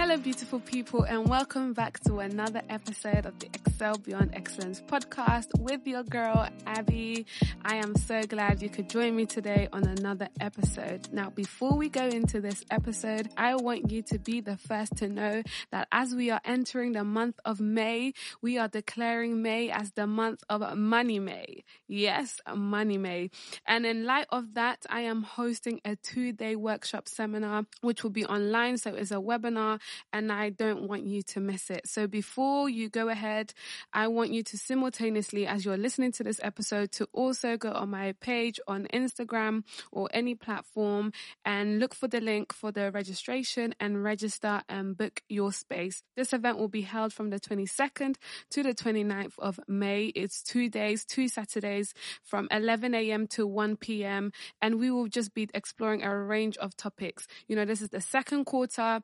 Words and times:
Hello, 0.00 0.16
beautiful 0.16 0.60
people, 0.60 1.02
and 1.02 1.28
welcome 1.28 1.74
back 1.74 2.00
to 2.00 2.20
another 2.20 2.62
episode 2.70 3.26
of 3.26 3.38
the 3.38 3.48
Excel 3.52 3.98
Beyond 3.98 4.30
Excellence 4.32 4.80
podcast 4.80 5.48
with 5.58 5.86
your 5.86 6.04
girl, 6.04 6.48
Abby. 6.66 7.26
I 7.62 7.76
am 7.76 7.94
so 7.94 8.22
glad 8.22 8.62
you 8.62 8.70
could 8.70 8.88
join 8.88 9.14
me 9.14 9.26
today 9.26 9.68
on 9.74 9.86
another 9.86 10.30
episode. 10.40 11.12
Now, 11.12 11.28
before 11.28 11.76
we 11.76 11.90
go 11.90 12.06
into 12.06 12.40
this 12.40 12.64
episode, 12.70 13.28
I 13.36 13.56
want 13.56 13.90
you 13.90 14.00
to 14.04 14.18
be 14.18 14.40
the 14.40 14.56
first 14.56 14.96
to 14.96 15.08
know 15.10 15.42
that 15.70 15.86
as 15.92 16.14
we 16.14 16.30
are 16.30 16.40
entering 16.46 16.92
the 16.92 17.04
month 17.04 17.38
of 17.44 17.60
May, 17.60 18.14
we 18.40 18.56
are 18.56 18.68
declaring 18.68 19.42
May 19.42 19.70
as 19.70 19.92
the 19.92 20.06
month 20.06 20.42
of 20.48 20.78
Money 20.78 21.18
May. 21.18 21.64
Yes, 21.88 22.40
Money 22.56 22.96
May. 22.96 23.28
And 23.66 23.84
in 23.84 24.06
light 24.06 24.28
of 24.30 24.54
that, 24.54 24.86
I 24.88 25.02
am 25.02 25.24
hosting 25.24 25.82
a 25.84 25.96
two 25.96 26.32
day 26.32 26.56
workshop 26.56 27.06
seminar, 27.06 27.66
which 27.82 28.02
will 28.02 28.08
be 28.08 28.24
online. 28.24 28.78
So 28.78 28.94
it's 28.94 29.10
a 29.10 29.16
webinar 29.16 29.78
and 30.12 30.32
I 30.32 30.50
don't 30.50 30.88
want 30.88 31.06
you 31.06 31.22
to 31.22 31.40
miss 31.40 31.70
it. 31.70 31.88
So 31.88 32.06
before 32.06 32.68
you 32.68 32.88
go 32.88 33.08
ahead, 33.08 33.52
I 33.92 34.08
want 34.08 34.32
you 34.32 34.42
to 34.42 34.58
simultaneously, 34.58 35.46
as 35.46 35.64
you're 35.64 35.76
listening 35.76 36.12
to 36.12 36.24
this 36.24 36.40
episode, 36.42 36.92
to 36.92 37.08
also 37.12 37.56
go 37.56 37.72
on 37.72 37.90
my 37.90 38.12
page 38.20 38.60
on 38.66 38.86
Instagram 38.92 39.64
or 39.92 40.08
any 40.12 40.34
platform 40.34 41.12
and 41.44 41.78
look 41.78 41.94
for 41.94 42.08
the 42.08 42.20
link 42.20 42.52
for 42.52 42.72
the 42.72 42.90
registration 42.90 43.74
and 43.80 44.02
register 44.02 44.62
and 44.68 44.96
book 44.96 45.22
your 45.28 45.52
space. 45.52 46.02
This 46.16 46.32
event 46.32 46.58
will 46.58 46.68
be 46.68 46.82
held 46.82 47.12
from 47.12 47.30
the 47.30 47.40
22nd 47.40 48.16
to 48.50 48.62
the 48.62 48.74
29th 48.74 49.38
of 49.38 49.60
May. 49.68 50.06
It's 50.06 50.42
two 50.42 50.68
days, 50.68 51.04
two 51.04 51.28
Saturdays 51.28 51.94
from 52.22 52.48
11 52.50 52.94
a.m. 52.94 53.26
to 53.28 53.46
1 53.46 53.76
p.m. 53.76 54.32
And 54.60 54.78
we 54.78 54.90
will 54.90 55.08
just 55.08 55.34
be 55.34 55.48
exploring 55.54 56.02
a 56.02 56.16
range 56.16 56.56
of 56.58 56.76
topics. 56.76 57.26
You 57.48 57.56
know, 57.56 57.64
this 57.64 57.80
is 57.80 57.90
the 57.90 58.00
second 58.00 58.44
quarter 58.44 59.02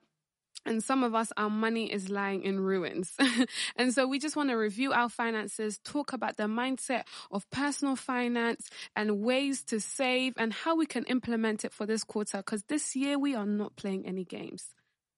and 0.64 0.82
some 0.82 1.04
of 1.04 1.14
us, 1.14 1.32
our 1.36 1.50
money 1.50 1.92
is 1.92 2.08
lying 2.08 2.42
in 2.42 2.60
ruins. 2.60 3.12
and 3.76 3.92
so 3.92 4.06
we 4.06 4.18
just 4.18 4.36
want 4.36 4.50
to 4.50 4.56
review 4.56 4.92
our 4.92 5.08
finances, 5.08 5.78
talk 5.84 6.12
about 6.12 6.36
the 6.36 6.44
mindset 6.44 7.02
of 7.30 7.48
personal 7.50 7.96
finance 7.96 8.68
and 8.94 9.20
ways 9.20 9.62
to 9.64 9.80
save 9.80 10.34
and 10.36 10.52
how 10.52 10.76
we 10.76 10.86
can 10.86 11.04
implement 11.04 11.64
it 11.64 11.72
for 11.72 11.86
this 11.86 12.04
quarter. 12.04 12.42
Cause 12.42 12.64
this 12.68 12.96
year 12.96 13.18
we 13.18 13.34
are 13.34 13.46
not 13.46 13.76
playing 13.76 14.06
any 14.06 14.24
games. 14.24 14.75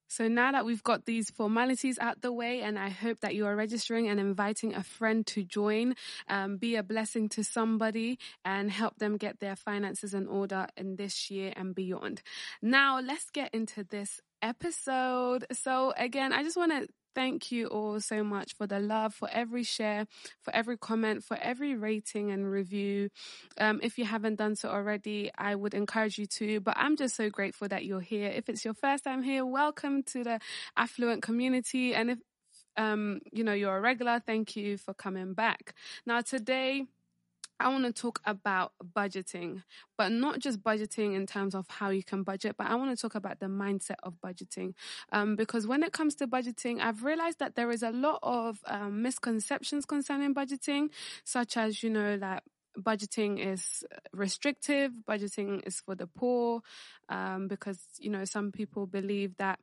So 0.09 0.27
now 0.27 0.51
that 0.51 0.65
we've 0.65 0.83
got 0.83 1.05
these 1.05 1.29
formalities 1.29 1.97
out 1.99 2.21
the 2.21 2.33
way, 2.33 2.61
and 2.61 2.77
I 2.77 2.89
hope 2.89 3.21
that 3.21 3.35
you 3.35 3.45
are 3.45 3.55
registering 3.55 4.09
and 4.09 4.19
inviting 4.19 4.73
a 4.73 4.83
friend 4.83 5.25
to 5.27 5.43
join, 5.43 5.95
um, 6.27 6.57
be 6.57 6.75
a 6.75 6.83
blessing 6.83 7.29
to 7.29 7.43
somebody 7.43 8.17
and 8.43 8.71
help 8.71 8.97
them 8.97 9.17
get 9.17 9.39
their 9.39 9.55
finances 9.55 10.13
in 10.13 10.27
order 10.27 10.67
in 10.75 10.95
this 10.95 11.29
year 11.29 11.53
and 11.55 11.75
beyond. 11.75 12.21
Now 12.61 12.99
let's 12.99 13.29
get 13.29 13.53
into 13.53 13.83
this 13.83 14.19
episode. 14.41 15.45
So 15.51 15.93
again, 15.95 16.33
I 16.33 16.43
just 16.43 16.57
want 16.57 16.71
to 16.71 16.87
thank 17.15 17.51
you 17.51 17.67
all 17.67 17.99
so 17.99 18.23
much 18.23 18.55
for 18.55 18.67
the 18.67 18.79
love, 18.79 19.13
for 19.13 19.29
every 19.31 19.63
share, 19.63 20.07
for 20.41 20.55
every 20.55 20.77
comment, 20.77 21.23
for 21.23 21.37
every 21.37 21.75
rating 21.75 22.31
and 22.31 22.49
review. 22.49 23.09
Um, 23.57 23.79
if 23.83 23.97
you 23.97 24.05
haven't 24.05 24.35
done 24.35 24.55
so 24.55 24.69
already, 24.69 25.31
I 25.37 25.55
would 25.55 25.73
encourage 25.73 26.17
you 26.17 26.25
to, 26.25 26.59
but 26.59 26.75
I'm 26.77 26.95
just 26.95 27.15
so 27.15 27.29
grateful 27.29 27.67
that 27.67 27.85
you're 27.85 27.99
here. 28.01 28.29
If 28.29 28.49
it's 28.49 28.63
your 28.63 28.73
first 28.73 29.03
time 29.03 29.23
here, 29.23 29.45
welcome 29.45 30.03
to 30.03 30.23
the 30.23 30.39
affluent 30.77 31.21
community. 31.21 31.93
And 31.93 32.11
if, 32.11 32.19
um, 32.77 33.19
you 33.31 33.43
know, 33.43 33.53
you're 33.53 33.77
a 33.77 33.81
regular, 33.81 34.21
thank 34.25 34.55
you 34.55 34.77
for 34.77 34.93
coming 34.93 35.33
back. 35.33 35.73
Now 36.05 36.21
today, 36.21 36.85
I 37.59 37.67
want 37.69 37.83
to 37.85 37.93
talk 37.93 38.21
about 38.25 38.71
budgeting, 38.95 39.63
but 39.97 40.11
not 40.11 40.39
just 40.39 40.63
budgeting 40.63 41.15
in 41.15 41.25
terms 41.25 41.55
of 41.55 41.67
how 41.69 41.89
you 41.89 42.03
can 42.03 42.23
budget, 42.23 42.55
but 42.57 42.67
I 42.67 42.75
want 42.75 42.95
to 42.95 43.01
talk 43.01 43.15
about 43.15 43.39
the 43.39 43.47
mindset 43.47 43.97
of 44.03 44.15
budgeting. 44.25 44.73
Um, 45.11 45.35
because 45.35 45.67
when 45.67 45.83
it 45.83 45.91
comes 45.91 46.15
to 46.15 46.27
budgeting, 46.27 46.79
I've 46.79 47.03
realized 47.03 47.39
that 47.39 47.55
there 47.55 47.71
is 47.71 47.83
a 47.83 47.91
lot 47.91 48.19
of 48.23 48.59
um, 48.65 49.01
misconceptions 49.01 49.85
concerning 49.85 50.33
budgeting, 50.33 50.89
such 51.23 51.57
as, 51.57 51.83
you 51.83 51.89
know, 51.89 52.17
that 52.17 52.43
budgeting 52.77 53.45
is 53.45 53.83
restrictive, 54.13 54.91
budgeting 55.07 55.65
is 55.67 55.81
for 55.81 55.95
the 55.95 56.07
poor, 56.07 56.61
um, 57.09 57.47
because, 57.47 57.79
you 57.99 58.09
know, 58.09 58.25
some 58.25 58.51
people 58.51 58.85
believe 58.85 59.35
that 59.37 59.59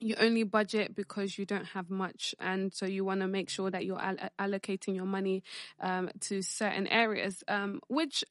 you 0.00 0.14
only 0.18 0.42
budget 0.42 0.94
because 0.94 1.38
you 1.38 1.46
don't 1.46 1.64
have 1.66 1.90
much 1.90 2.34
and 2.38 2.72
so 2.74 2.86
you 2.86 3.04
want 3.04 3.20
to 3.20 3.26
make 3.26 3.48
sure 3.48 3.70
that 3.70 3.84
you're 3.84 4.00
all- 4.00 4.28
allocating 4.38 4.94
your 4.94 5.06
money 5.06 5.42
um, 5.80 6.10
to 6.20 6.42
certain 6.42 6.86
areas 6.88 7.42
um, 7.48 7.80
which 7.88 8.24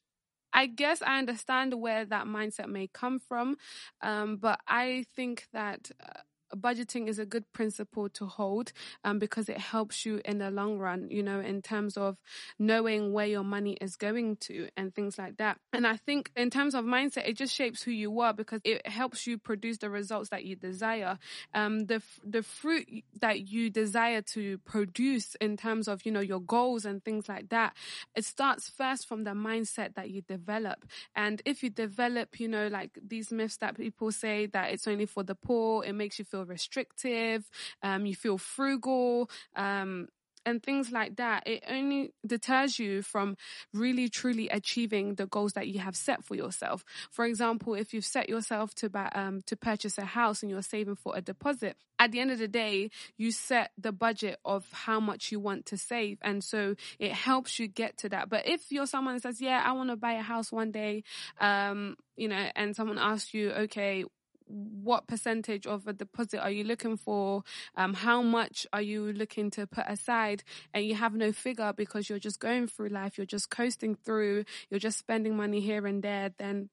I 0.54 0.68
guess 0.68 1.02
I 1.02 1.20
understand 1.20 1.74
where 1.74 2.06
that 2.06 2.28
mindset 2.28 2.70
may 2.70 2.88
come 2.88 3.20
from, 3.20 3.58
um, 4.02 4.38
but 4.38 4.59
I 4.68 5.06
think 5.14 5.48
that 5.52 5.92
uh, 6.02 6.22
budgeting 6.56 7.08
is 7.08 7.20
a 7.20 7.26
good 7.26 7.52
principle 7.54 8.10
to 8.10 8.26
hold 8.26 8.72
um, 9.04 9.20
because 9.20 9.50
it 9.50 9.58
helps 9.58 10.06
you 10.06 10.22
in 10.26 10.38
the 10.40 10.52
long 10.52 10.78
run, 10.78 11.08
you 11.10 11.24
know, 11.24 11.40
in 11.40 11.62
terms 11.62 11.98
of 11.98 12.18
knowing 12.60 13.14
where 13.14 13.26
your 13.26 13.44
money 13.44 13.78
is 13.82 13.96
going 13.96 14.38
to 14.38 14.70
and 14.78 14.94
things 14.94 15.18
like 15.18 15.38
that. 15.38 15.60
And 15.74 15.86
I 15.86 15.98
think 15.98 16.32
in 16.36 16.50
terms 16.50 16.76
of 16.76 16.86
mindset, 16.86 17.28
it 17.28 17.38
just 17.38 17.54
shapes 17.54 17.84
who 17.84 17.92
you 17.92 18.20
are 18.20 18.34
because 18.34 18.62
it 18.64 18.88
helps 18.88 19.28
you 19.28 19.38
produce 19.38 19.78
the 19.80 19.90
results 19.90 20.30
that 20.30 20.46
you 20.46 20.56
desire. 20.56 21.18
Um, 21.54 21.86
the, 21.86 22.02
the 22.24 22.44
fruit 22.44 22.88
that 23.20 23.50
you 23.50 23.70
desire 23.70 24.22
to 24.34 24.58
produce 24.60 25.36
in 25.36 25.58
terms 25.58 25.88
of, 25.88 26.06
you 26.06 26.12
know, 26.12 26.20
your 26.20 26.42
goals 26.42 26.86
and 26.86 27.04
things 27.04 27.28
like 27.28 27.50
that, 27.50 27.76
it 28.16 28.26
starts 28.26 28.70
first 28.70 29.08
from 29.08 29.24
the 29.24 29.32
mindset 29.32 29.96
that 29.96 30.10
you 30.10 30.22
develop. 30.22 30.86
And 31.16 31.42
if 31.46 31.64
you 31.64 31.70
develop, 31.70 32.40
you 32.40 32.48
know, 32.48 32.68
like 32.68 32.98
these 33.06 33.32
myths 33.32 33.58
that 33.58 33.78
people 33.78 34.12
say 34.12 34.46
that 34.48 34.72
it's 34.72 34.88
only 34.88 35.06
for 35.06 35.24
the 35.24 35.36
poor, 35.36 35.84
it 35.84 35.94
makes 35.94 36.20
you 36.20 36.26
feel 36.26 36.44
restrictive, 36.45 37.50
um, 37.83 38.06
you 38.06 38.16
feel 38.16 38.38
frugal, 38.38 39.29
um, 39.56 40.07
and 40.45 40.61
things 40.61 40.91
like 40.91 41.16
that, 41.16 41.47
it 41.47 41.63
only 41.67 42.13
deters 42.25 42.78
you 42.78 43.01
from 43.01 43.35
really 43.73 44.09
truly 44.09 44.47
achieving 44.50 45.16
the 45.16 45.25
goals 45.25 45.53
that 45.53 45.67
you 45.67 45.79
have 45.79 45.95
set 45.95 46.23
for 46.23 46.35
yourself. 46.35 46.85
For 47.09 47.25
example, 47.25 47.73
if 47.73 47.94
you've 47.94 48.06
set 48.06 48.29
yourself 48.29 48.75
to 48.75 48.89
buy, 48.89 49.09
um, 49.16 49.41
to 49.47 49.56
purchase 49.56 49.97
a 49.97 50.06
house 50.06 50.44
and 50.44 50.51
you're 50.51 50.61
saving 50.61 50.95
for 50.95 51.16
a 51.16 51.22
deposit, 51.22 51.78
at 51.97 52.11
the 52.11 52.19
end 52.19 52.29
of 52.29 52.39
the 52.39 52.47
day, 52.47 52.91
you 53.17 53.31
set 53.31 53.72
the 53.77 53.91
budget 53.91 54.38
of 54.45 54.67
how 54.72 55.00
much 55.00 55.31
you 55.31 55.39
want 55.39 55.66
to 55.67 55.77
save. 55.77 56.19
And 56.22 56.44
so 56.44 56.75
it 57.00 57.13
helps 57.13 57.57
you 57.57 57.67
get 57.67 57.97
to 58.00 58.09
that. 58.09 58.29
But 58.29 58.47
if 58.47 58.72
you're 58.72 58.85
someone 58.85 59.16
that 59.16 59.23
says, 59.23 59.41
yeah, 59.41 59.63
I 59.66 59.72
want 59.72 59.89
to 59.89 59.95
buy 59.95 60.13
a 60.13 60.22
house 60.22 60.51
one 60.51 60.72
day, 60.72 61.03
um, 61.39 61.95
you 62.17 62.27
know, 62.27 62.50
and 62.56 62.75
someone 62.75 63.00
asks 63.00 63.33
you, 63.33 63.51
okay, 63.51 64.03
what 64.47 65.07
percentage 65.07 65.66
of 65.66 65.88
a 65.88 65.94
deposit 65.94 66.41
are 66.41 66.51
you 66.51 66.63
looking 66.63 66.97
for? 66.97 67.44
Um, 67.75 67.94
how 67.94 68.22
much 68.22 68.67
are 68.73 68.81
you 68.81 69.11
looking 69.13 69.50
to 69.51 69.67
put 69.67 69.85
aside? 69.88 70.44
And 70.73 70.85
you 70.85 70.95
have 70.95 71.13
no 71.13 71.31
figure 71.31 71.73
because 71.73 72.09
you're 72.09 72.19
just 72.19 72.39
going 72.39 72.67
through 72.67 72.89
life. 72.89 73.17
You're 73.17 73.25
just 73.25 73.50
coasting 73.50 73.95
through. 73.95 74.45
You're 74.69 74.79
just 74.79 74.97
spending 74.97 75.35
money 75.35 75.61
here 75.61 75.85
and 75.85 76.03
there. 76.03 76.31
Then 76.38 76.69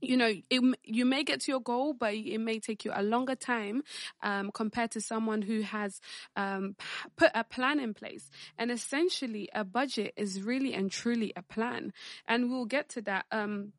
you 0.00 0.16
know, 0.16 0.32
it, 0.50 0.76
you 0.84 1.04
may 1.04 1.24
get 1.24 1.40
to 1.40 1.52
your 1.52 1.60
goal, 1.60 1.94
but 1.94 2.14
it 2.14 2.38
may 2.38 2.60
take 2.60 2.84
you 2.84 2.92
a 2.94 3.02
longer 3.02 3.34
time 3.34 3.82
um, 4.22 4.50
compared 4.52 4.90
to 4.92 5.00
someone 5.00 5.42
who 5.42 5.62
has 5.62 6.00
um, 6.36 6.76
put 7.16 7.30
a 7.34 7.44
plan 7.44 7.80
in 7.80 7.94
place. 7.94 8.30
And 8.58 8.70
essentially, 8.70 9.48
a 9.54 9.64
budget 9.64 10.12
is 10.16 10.42
really 10.42 10.74
and 10.74 10.90
truly 10.90 11.32
a 11.34 11.42
plan. 11.42 11.92
And 12.28 12.50
we'll 12.50 12.66
get 12.66 12.90
to 12.90 13.02
that. 13.02 13.26
Um, 13.32 13.72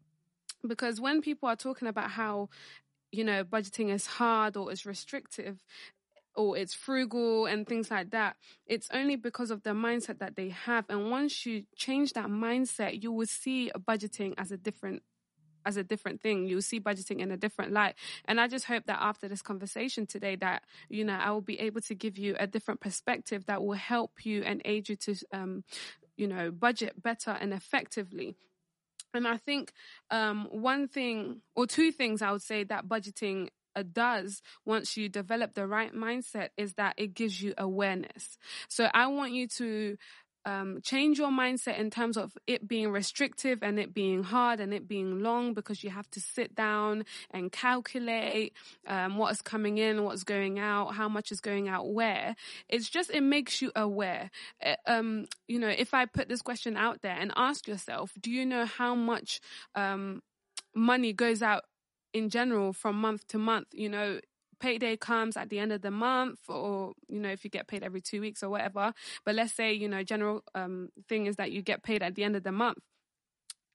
because 0.65 0.99
when 0.99 1.21
people 1.21 1.47
are 1.47 1.55
talking 1.55 1.87
about 1.87 2.11
how 2.11 2.49
you 3.11 3.23
know, 3.23 3.43
budgeting 3.43 3.93
is 3.93 4.05
hard 4.05 4.57
or 4.57 4.71
is 4.71 4.85
restrictive 4.85 5.63
or 6.35 6.55
it's 6.55 6.73
frugal 6.73 7.47
and 7.47 7.67
things 7.67 7.89
like 7.89 8.11
that. 8.11 8.35
It's 8.67 8.87
only 8.93 9.15
because 9.15 9.49
of 9.49 9.63
the 9.63 9.71
mindset 9.71 10.19
that 10.19 10.35
they 10.35 10.49
have. 10.49 10.85
And 10.87 11.09
once 11.09 11.45
you 11.45 11.63
change 11.75 12.13
that 12.13 12.27
mindset, 12.27 13.01
you 13.01 13.11
will 13.11 13.25
see 13.25 13.71
budgeting 13.87 14.33
as 14.37 14.51
a 14.51 14.57
different 14.57 15.01
as 15.65 15.75
a 15.75 15.83
different 15.83 16.21
thing. 16.21 16.45
You'll 16.45 16.61
see 16.61 16.79
budgeting 16.79 17.19
in 17.19 17.29
a 17.29 17.35
different 17.35 17.73
light. 17.73 17.95
And 18.23 18.39
I 18.39 18.47
just 18.47 18.65
hope 18.65 18.85
that 18.85 18.99
after 19.01 19.27
this 19.27 19.41
conversation 19.41 20.05
today 20.05 20.37
that, 20.37 20.63
you 20.87 21.03
know, 21.03 21.15
I 21.15 21.31
will 21.31 21.41
be 21.41 21.59
able 21.59 21.81
to 21.81 21.93
give 21.93 22.17
you 22.17 22.37
a 22.39 22.47
different 22.47 22.79
perspective 22.79 23.47
that 23.47 23.61
will 23.61 23.73
help 23.73 24.25
you 24.25 24.43
and 24.43 24.61
aid 24.63 24.87
you 24.87 24.95
to 24.95 25.15
um, 25.33 25.65
you 26.15 26.27
know, 26.27 26.51
budget 26.51 27.01
better 27.01 27.31
and 27.31 27.53
effectively. 27.53 28.35
And 29.17 29.27
I 29.27 29.37
think 29.37 29.73
um, 30.09 30.47
one 30.51 30.87
thing 30.87 31.41
or 31.55 31.67
two 31.67 31.91
things 31.91 32.21
I 32.21 32.31
would 32.31 32.41
say 32.41 32.63
that 32.63 32.87
budgeting 32.87 33.49
uh, 33.75 33.83
does 33.91 34.41
once 34.65 34.97
you 34.97 35.07
develop 35.09 35.53
the 35.53 35.67
right 35.67 35.93
mindset 35.93 36.49
is 36.57 36.73
that 36.73 36.95
it 36.97 37.13
gives 37.13 37.41
you 37.41 37.53
awareness. 37.57 38.37
So 38.69 38.89
I 38.93 39.07
want 39.07 39.33
you 39.33 39.47
to 39.49 39.97
um, 40.47 40.79
change 40.81 41.17
your 41.17 41.29
mindset 41.29 41.77
in 41.77 41.89
terms 41.89 42.15
of 42.15 42.37
it 42.47 42.69
being 42.69 42.89
restrictive 42.89 43.59
and 43.61 43.77
it 43.77 43.93
being 43.93 44.23
hard 44.23 44.61
and 44.61 44.73
it 44.73 44.87
being 44.87 45.19
long 45.19 45.53
because 45.53 45.83
you 45.83 45.89
have 45.89 46.09
to 46.11 46.21
sit 46.21 46.55
down 46.55 47.03
and 47.31 47.51
calculate 47.51 48.53
um, 48.87 49.17
what 49.17 49.33
is 49.33 49.41
coming 49.41 49.77
in, 49.77 50.05
what's 50.05 50.23
going 50.23 50.57
out, 50.57 50.95
how 50.95 51.09
much 51.09 51.33
is 51.33 51.41
going 51.41 51.67
out 51.67 51.91
where. 51.91 52.33
It's 52.69 52.89
just, 52.89 53.09
it 53.09 53.23
makes 53.23 53.61
you 53.61 53.73
aware. 53.75 54.31
Uh, 54.65 54.75
um, 54.85 55.25
you 55.49 55.59
know, 55.59 55.67
if 55.67 55.93
I 55.93 56.05
put 56.05 56.29
this 56.29 56.41
question 56.41 56.77
out 56.77 57.01
there 57.01 57.17
and 57.19 57.33
ask 57.35 57.67
yourself, 57.67 58.13
do 58.17 58.31
you 58.31 58.45
know 58.45 58.65
how 58.65 58.95
much 58.95 59.41
um, 59.75 60.21
money 60.73 61.11
goes 61.11 61.41
out 61.41 61.63
in 62.13 62.29
general 62.29 62.71
from 62.71 62.95
month 63.01 63.27
to 63.27 63.37
month? 63.37 63.67
You 63.73 63.89
know, 63.89 64.19
payday 64.59 64.97
comes 64.97 65.37
at 65.37 65.49
the 65.49 65.59
end 65.59 65.71
of 65.71 65.81
the 65.81 65.91
month 65.91 66.39
or 66.49 66.93
you 67.07 67.19
know 67.19 67.29
if 67.29 67.43
you 67.43 67.49
get 67.49 67.67
paid 67.67 67.83
every 67.83 68.01
two 68.01 68.21
weeks 68.21 68.43
or 68.43 68.49
whatever 68.49 68.93
but 69.25 69.35
let's 69.35 69.53
say 69.53 69.73
you 69.73 69.87
know 69.87 70.03
general 70.03 70.43
um, 70.55 70.89
thing 71.07 71.25
is 71.25 71.35
that 71.35 71.51
you 71.51 71.61
get 71.61 71.83
paid 71.83 72.01
at 72.01 72.15
the 72.15 72.23
end 72.23 72.35
of 72.35 72.43
the 72.43 72.51
month 72.51 72.79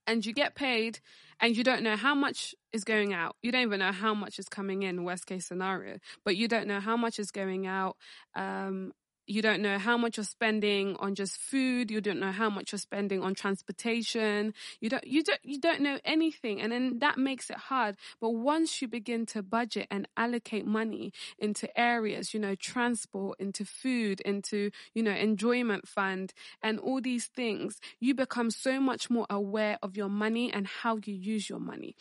and 0.06 0.25
you 0.26 0.32
get 0.32 0.55
paid 0.55 0.99
and 1.40 1.56
you 1.56 1.64
don't 1.64 1.82
know 1.82 1.96
how 1.96 2.14
much 2.14 2.55
is 2.73 2.84
going 2.84 3.12
out. 3.12 3.37
You 3.43 3.52
don't 3.52 3.62
even 3.62 3.81
know 3.81 3.93
how 3.93 4.14
much 4.14 4.38
is 4.38 4.49
coming 4.49 4.82
in, 4.82 5.05
worst 5.05 5.26
case 5.26 5.46
scenario, 5.46 5.99
but 6.25 6.37
you 6.37 6.49
don't 6.49 6.67
know 6.67 6.81
how 6.81 6.96
much 6.96 7.19
is 7.19 7.31
going 7.31 7.67
out. 7.67 7.96
Um, 8.34 8.93
you 9.26 9.42
don't 9.42 9.62
know 9.62 9.78
how 9.78 9.96
much 9.96 10.16
you're 10.16 10.24
spending 10.24 10.96
on 10.98 11.14
just 11.14 11.36
food 11.36 11.90
you 11.90 12.00
don't 12.00 12.19
know 12.19 12.32
how 12.32 12.50
much 12.50 12.72
you're 12.72 12.78
spending 12.78 13.22
on 13.22 13.34
transportation 13.34 14.52
you 14.80 14.88
don't 14.88 15.06
you 15.06 15.22
don't 15.22 15.40
you 15.42 15.58
don't 15.60 15.80
know 15.80 15.98
anything 16.04 16.60
and 16.60 16.72
then 16.72 16.98
that 16.98 17.19
makes 17.19 17.50
it 17.50 17.56
hard. 17.56 17.96
But 18.20 18.30
once 18.30 18.82
you 18.82 18.88
begin 18.88 19.26
to 19.26 19.42
budget 19.42 19.86
and 19.90 20.08
allocate 20.16 20.66
money 20.66 21.12
into 21.38 21.69
areas 21.78 22.34
you 22.34 22.40
know 22.40 22.54
transport 22.54 23.38
into 23.40 23.64
food 23.64 24.20
into 24.22 24.70
you 24.94 25.02
know 25.02 25.12
enjoyment 25.12 25.86
fund 25.88 26.32
and 26.62 26.78
all 26.78 27.00
these 27.00 27.26
things 27.26 27.80
you 28.00 28.14
become 28.14 28.50
so 28.50 28.80
much 28.80 29.10
more 29.10 29.26
aware 29.30 29.78
of 29.82 29.96
your 29.96 30.08
money 30.08 30.52
and 30.52 30.66
how 30.66 30.98
you 31.04 31.14
use 31.14 31.48
your 31.48 31.60
money. 31.60 31.96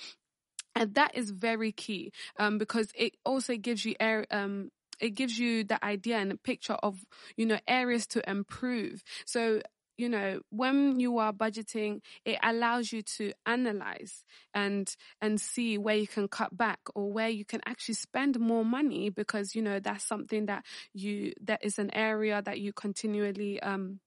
And 0.76 0.96
that 0.96 1.16
is 1.16 1.32
very 1.32 1.72
key 1.72 2.12
um, 2.38 2.58
because 2.58 2.92
it 2.96 3.16
also 3.26 3.56
gives 3.58 3.84
you 3.84 3.96
air, 4.00 4.26
um, 4.32 4.72
it 5.02 5.12
gives 5.12 5.38
you 5.38 5.64
the 5.64 5.84
idea 5.84 6.18
and 6.18 6.32
a 6.32 6.38
picture 6.38 6.78
of, 6.84 7.04
you 7.36 7.46
know, 7.46 7.60
areas 7.68 8.08
to 8.08 8.30
improve. 8.30 9.04
So, 9.26 9.62
you 9.98 10.08
know, 10.08 10.40
when 10.50 11.00
you 11.00 11.18
are 11.18 11.34
budgeting, 11.34 12.02
it 12.24 12.40
allows 12.42 12.92
you 12.92 13.02
to 13.02 13.34
analyze 13.46 14.24
and, 14.54 14.96
and 15.22 15.40
see 15.42 15.78
where 15.78 15.96
you 15.96 16.08
can 16.08 16.28
cut 16.28 16.56
back 16.56 16.80
or 16.96 17.12
where 17.12 17.30
you 17.30 17.46
can 17.46 17.62
actually 17.66 17.96
spend 17.96 18.40
more 18.40 18.64
money 18.64 19.10
because, 19.10 19.56
you 19.56 19.62
know, 19.62 19.80
that's 19.80 20.06
something 20.06 20.46
that 20.46 20.64
you, 20.94 21.34
that 21.44 21.60
is 21.64 21.78
an 21.78 21.94
area 21.94 22.42
that 22.42 22.60
you 22.60 22.72
continually, 22.74 23.60
um, 23.62 24.00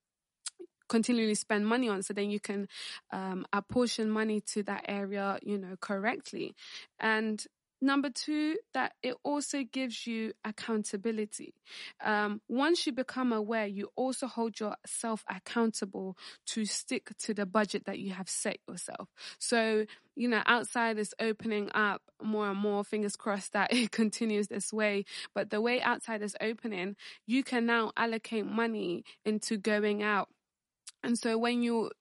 continually 0.87 1.35
spend 1.35 1.65
money 1.65 1.89
on 1.89 2.03
so 2.03 2.13
then 2.13 2.29
you 2.29 2.39
can 2.39 2.67
um, 3.11 3.45
apportion 3.51 4.07
money 4.07 4.39
to 4.39 4.61
that 4.61 4.85
area 4.87 5.39
you 5.41 5.57
know 5.57 5.75
correctly 5.81 6.53
and 6.99 7.47
Number 7.81 8.09
two, 8.09 8.57
that 8.73 8.93
it 9.03 9.15
also 9.23 9.63
gives 9.63 10.07
you 10.07 10.33
accountability. 10.43 11.53
Um, 12.03 12.41
once 12.47 12.85
you 12.85 12.93
become 12.93 13.33
aware, 13.33 13.67
you 13.67 13.89
also 13.95 14.27
hold 14.27 14.59
yourself 14.59 15.23
accountable 15.29 16.17
to 16.47 16.65
stick 16.65 17.09
to 17.19 17.33
the 17.33 17.45
budget 17.45 17.85
that 17.85 17.99
you 17.99 18.13
have 18.13 18.29
set 18.29 18.57
yourself. 18.67 19.09
So, 19.39 19.85
you 20.15 20.29
know, 20.29 20.41
outside 20.45 20.97
is 20.97 21.13
opening 21.19 21.69
up 21.73 22.01
more 22.21 22.49
and 22.49 22.59
more, 22.59 22.83
fingers 22.83 23.15
crossed 23.15 23.53
that 23.53 23.73
it 23.73 23.91
continues 23.91 24.47
this 24.47 24.71
way. 24.71 25.05
But 25.33 25.49
the 25.49 25.61
way 25.61 25.81
outside 25.81 26.21
is 26.21 26.35
opening, 26.41 26.95
you 27.27 27.43
can 27.43 27.65
now 27.65 27.91
allocate 27.97 28.45
money 28.45 29.03
into 29.25 29.57
going 29.57 30.01
out 30.01 30.29
and 31.05 31.17
so 31.17 31.37
when 31.37 31.61
you, 31.61 31.91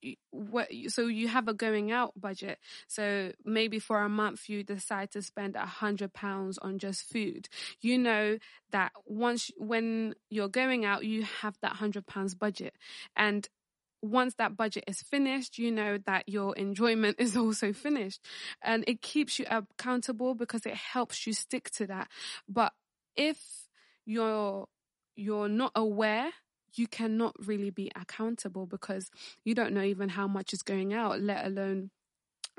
so 0.89 1.06
you 1.06 1.29
have 1.29 1.47
a 1.47 1.55
going 1.55 1.93
out 1.93 2.19
budget. 2.19 2.59
So 2.89 3.33
maybe 3.45 3.79
for 3.79 4.03
a 4.03 4.09
month 4.09 4.49
you 4.49 4.65
decide 4.65 5.11
to 5.11 5.21
spend 5.21 5.56
a 5.56 5.67
hundred 5.67 6.15
pounds 6.15 6.56
on 6.59 6.79
just 6.79 7.03
food. 7.03 7.49
You 7.81 7.99
know 7.99 8.39
that 8.71 8.93
once, 9.05 9.51
when 9.59 10.15
you're 10.31 10.49
going 10.49 10.87
out, 10.87 11.05
you 11.05 11.25
have 11.43 11.56
that 11.61 11.73
hundred 11.73 12.06
pounds 12.06 12.35
budget. 12.35 12.75
And 13.15 13.47
once 14.01 14.35
that 14.37 14.56
budget 14.56 14.85
is 14.87 15.03
finished, 15.03 15.59
you 15.59 15.71
know 15.71 15.99
that 16.07 16.27
your 16.27 16.57
enjoyment 16.57 17.17
is 17.21 17.37
also 17.37 17.75
finished 17.75 18.21
and 18.62 18.85
it 18.87 19.03
keeps 19.03 19.39
you 19.39 19.45
accountable 19.50 20.35
because 20.35 20.65
it 20.65 20.75
helps 20.75 21.27
you 21.27 21.35
stick 21.35 21.71
to 21.73 21.87
that. 21.89 22.09
But 22.49 22.73
if 23.17 23.39
you're, 24.07 24.67
you're 25.15 25.49
not 25.49 25.73
aware 25.75 26.31
you 26.75 26.87
cannot 26.87 27.35
really 27.47 27.71
be 27.71 27.91
accountable 27.94 28.67
because 28.67 29.11
you 29.44 29.55
don't 29.55 29.73
know 29.73 29.82
even 29.82 30.11
how 30.11 30.26
much 30.26 30.53
is 30.53 30.62
going 30.62 30.93
out, 30.93 31.21
let 31.21 31.47
alone 31.47 31.91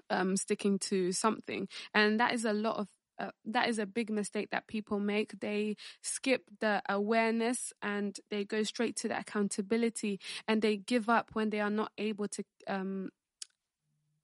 um, 0.09 0.37
sticking 0.37 0.79
to 0.79 1.11
something. 1.11 1.67
And 1.93 2.19
that 2.19 2.33
is 2.33 2.45
a 2.45 2.53
lot 2.53 2.77
of 2.77 2.87
uh, 3.17 3.31
that 3.45 3.69
is 3.69 3.79
a 3.79 3.85
big 3.85 4.09
mistake 4.09 4.49
that 4.51 4.67
people 4.67 4.99
make. 4.99 5.39
They 5.39 5.77
skip 6.01 6.43
the 6.59 6.81
awareness 6.89 7.71
and 7.81 8.17
they 8.29 8.43
go 8.43 8.63
straight 8.63 8.97
to 8.97 9.07
the 9.07 9.17
accountability 9.17 10.19
and 10.47 10.61
they 10.61 10.75
give 10.75 11.07
up 11.07 11.29
when 11.31 11.49
they 11.49 11.61
are 11.61 11.69
not 11.69 11.91
able 11.97 12.27
to 12.27 12.43
um, 12.67 13.09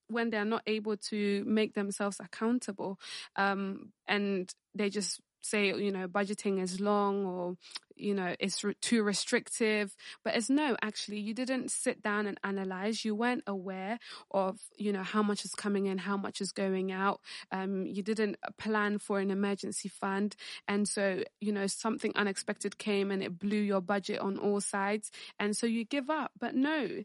when 0.10 0.30
they're 0.30 0.44
not 0.44 0.64
able 0.68 0.98
to 0.98 1.44
make 1.48 1.74
themselves 1.74 2.20
accountable 2.20 3.00
um, 3.38 3.94
and 4.08 4.54
they 4.76 4.90
just 4.90 5.22
say, 5.42 5.68
you 5.68 5.92
know, 5.92 6.08
budgeting 6.08 6.62
is 6.62 6.80
long 6.80 7.26
or, 7.26 7.56
you 7.96 8.14
know, 8.14 8.36
it's 8.40 8.64
re- 8.64 8.76
too 8.82 9.04
restrictive. 9.04 9.96
But 10.24 10.36
it's 10.36 10.50
no, 10.50 10.76
actually, 10.82 11.20
you 11.20 11.34
didn't 11.34 11.72
sit 11.72 12.02
down 12.02 12.28
and 12.28 12.40
analyze. 12.44 13.06
You 13.06 13.16
weren't 13.16 13.44
aware 13.48 14.00
of, 14.32 14.60
you 14.78 14.92
know, 14.92 15.04
how 15.04 15.24
much 15.24 15.46
is 15.46 15.54
coming 15.56 15.86
in, 15.88 15.98
how 15.98 16.18
much 16.18 16.42
is 16.42 16.52
going 16.52 16.92
out. 16.92 17.20
Um, 17.52 17.86
you 17.86 18.04
didn't 18.04 18.38
plan 18.58 18.98
for 18.98 19.20
an 19.20 19.32
emergency 19.32 19.90
fund. 19.90 20.36
And 20.68 20.88
so, 20.88 21.24
you 21.40 21.52
know, 21.52 21.68
something 21.68 22.14
unexpected 22.16 22.78
came 22.78 23.12
and 23.12 23.24
it 23.24 23.38
blew 23.40 23.60
your 23.62 23.82
budget 23.82 24.20
on 24.20 24.38
all 24.38 24.62
sides. 24.62 25.12
And 25.40 25.56
so 25.56 25.68
you 25.68 25.86
give 25.86 26.10
up. 26.10 26.32
But 26.40 26.56
no, 26.56 27.04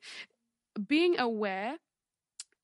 being 0.86 1.18
aware 1.18 1.76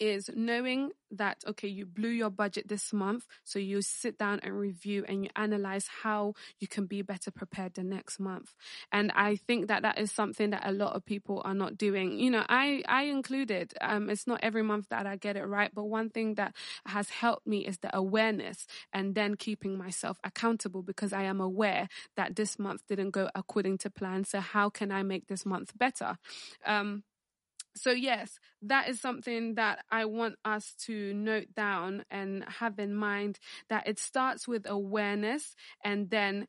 is 0.02 0.28
knowing 0.34 0.90
that, 1.12 1.44
okay, 1.46 1.68
you 1.68 1.86
blew 1.86 2.08
your 2.08 2.28
budget 2.28 2.66
this 2.66 2.92
month. 2.92 3.24
So 3.44 3.60
you 3.60 3.82
sit 3.82 4.18
down 4.18 4.40
and 4.42 4.58
review 4.58 5.04
and 5.06 5.22
you 5.22 5.30
analyze 5.36 5.86
how 6.02 6.34
you 6.58 6.66
can 6.66 6.86
be 6.86 7.02
better 7.02 7.30
prepared 7.30 7.74
the 7.74 7.84
next 7.84 8.18
month. 8.18 8.52
And 8.90 9.12
I 9.14 9.36
think 9.36 9.68
that 9.68 9.82
that 9.82 9.98
is 9.98 10.10
something 10.10 10.50
that 10.50 10.66
a 10.66 10.72
lot 10.72 10.96
of 10.96 11.04
people 11.04 11.40
are 11.44 11.54
not 11.54 11.78
doing. 11.78 12.18
You 12.18 12.32
know, 12.32 12.44
I, 12.48 12.82
I 12.88 13.04
included, 13.04 13.74
um, 13.80 14.10
it's 14.10 14.26
not 14.26 14.40
every 14.42 14.64
month 14.64 14.88
that 14.90 15.06
I 15.06 15.14
get 15.14 15.36
it 15.36 15.44
right, 15.44 15.70
but 15.72 15.84
one 15.84 16.10
thing 16.10 16.34
that 16.34 16.56
has 16.84 17.08
helped 17.08 17.46
me 17.46 17.64
is 17.64 17.78
the 17.78 17.96
awareness 17.96 18.66
and 18.92 19.14
then 19.14 19.36
keeping 19.36 19.78
myself 19.78 20.18
accountable 20.24 20.82
because 20.82 21.12
I 21.12 21.22
am 21.22 21.40
aware 21.40 21.88
that 22.16 22.34
this 22.34 22.58
month 22.58 22.82
didn't 22.88 23.10
go 23.10 23.30
according 23.36 23.78
to 23.78 23.90
plan. 23.90 24.24
So 24.24 24.40
how 24.40 24.68
can 24.68 24.90
I 24.90 25.04
make 25.04 25.28
this 25.28 25.46
month 25.46 25.78
better? 25.78 26.16
Um, 26.66 27.04
so 27.74 27.90
yes, 27.90 28.38
that 28.62 28.88
is 28.88 29.00
something 29.00 29.54
that 29.54 29.84
I 29.90 30.04
want 30.04 30.36
us 30.44 30.74
to 30.86 31.14
note 31.14 31.54
down 31.54 32.04
and 32.10 32.44
have 32.44 32.78
in 32.78 32.94
mind 32.94 33.38
that 33.68 33.86
it 33.86 33.98
starts 33.98 34.46
with 34.46 34.68
awareness 34.68 35.54
and 35.84 36.10
then 36.10 36.46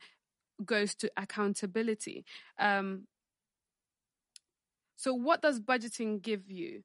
goes 0.64 0.96
to 0.96 1.12
accountability. 1.18 2.26
Um, 2.60 3.08
so 4.96 5.14
what 5.14 5.42
does 5.42 5.60
budgeting 5.60 6.22
give 6.22 6.50
you? 6.50 6.84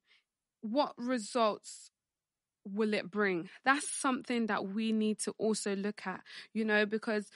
What 0.60 0.92
results 0.96 1.90
will 2.64 2.94
it 2.94 3.10
bring? 3.10 3.48
That's 3.64 3.88
something 3.88 4.46
that 4.46 4.66
we 4.68 4.92
need 4.92 5.18
to 5.20 5.32
also 5.38 5.76
look 5.76 6.06
at, 6.06 6.20
you 6.52 6.64
know, 6.64 6.86
because 6.86 7.28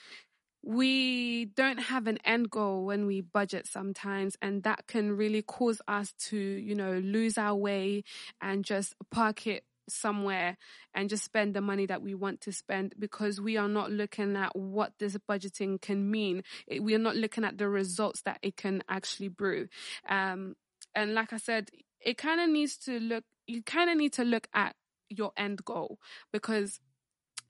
we 0.64 1.47
don't 1.47 1.78
have 1.78 2.07
an 2.07 2.19
end 2.25 2.50
goal 2.50 2.85
when 2.85 3.07
we 3.07 3.21
budget 3.21 3.66
sometimes 3.66 4.37
and 4.40 4.62
that 4.62 4.87
can 4.87 5.16
really 5.16 5.42
cause 5.42 5.83
us 5.88 6.12
to 6.19 6.37
you 6.37 6.75
know 6.75 6.99
lose 6.99 7.37
our 7.37 7.57
way 7.57 8.04
and 8.40 8.64
just 8.64 8.95
park 9.11 9.47
it 9.47 9.64
somewhere 9.88 10.57
and 10.95 11.09
just 11.09 11.25
spend 11.25 11.54
the 11.54 11.61
money 11.61 11.87
that 11.87 12.00
we 12.00 12.14
want 12.14 12.40
to 12.40 12.52
spend 12.52 12.95
because 12.99 13.40
we 13.40 13.57
are 13.57 13.69
not 13.69 13.90
looking 13.90 14.37
at 14.37 14.54
what 14.54 14.92
this 15.00 15.16
budgeting 15.28 15.83
can 15.83 16.09
mean. 16.09 16.45
We 16.81 16.95
are 16.95 17.00
not 17.00 17.16
looking 17.16 17.42
at 17.42 17.59
the 17.59 17.69
results 17.69 18.23
that 18.23 18.38
it 18.42 18.57
can 18.57 18.85
actually 18.88 19.26
brew. 19.26 19.66
Um, 20.09 20.54
and 20.95 21.14
like 21.14 21.33
i 21.33 21.37
said 21.37 21.71
it 22.00 22.19
kind 22.19 22.40
of 22.40 22.49
needs 22.49 22.76
to 22.76 22.99
look 22.99 23.25
you 23.47 23.62
kind 23.62 23.90
of 23.90 23.97
need 23.97 24.12
to 24.12 24.25
look 24.25 24.49
at 24.54 24.75
your 25.09 25.33
end 25.37 25.64
goal 25.64 25.99
because 26.33 26.81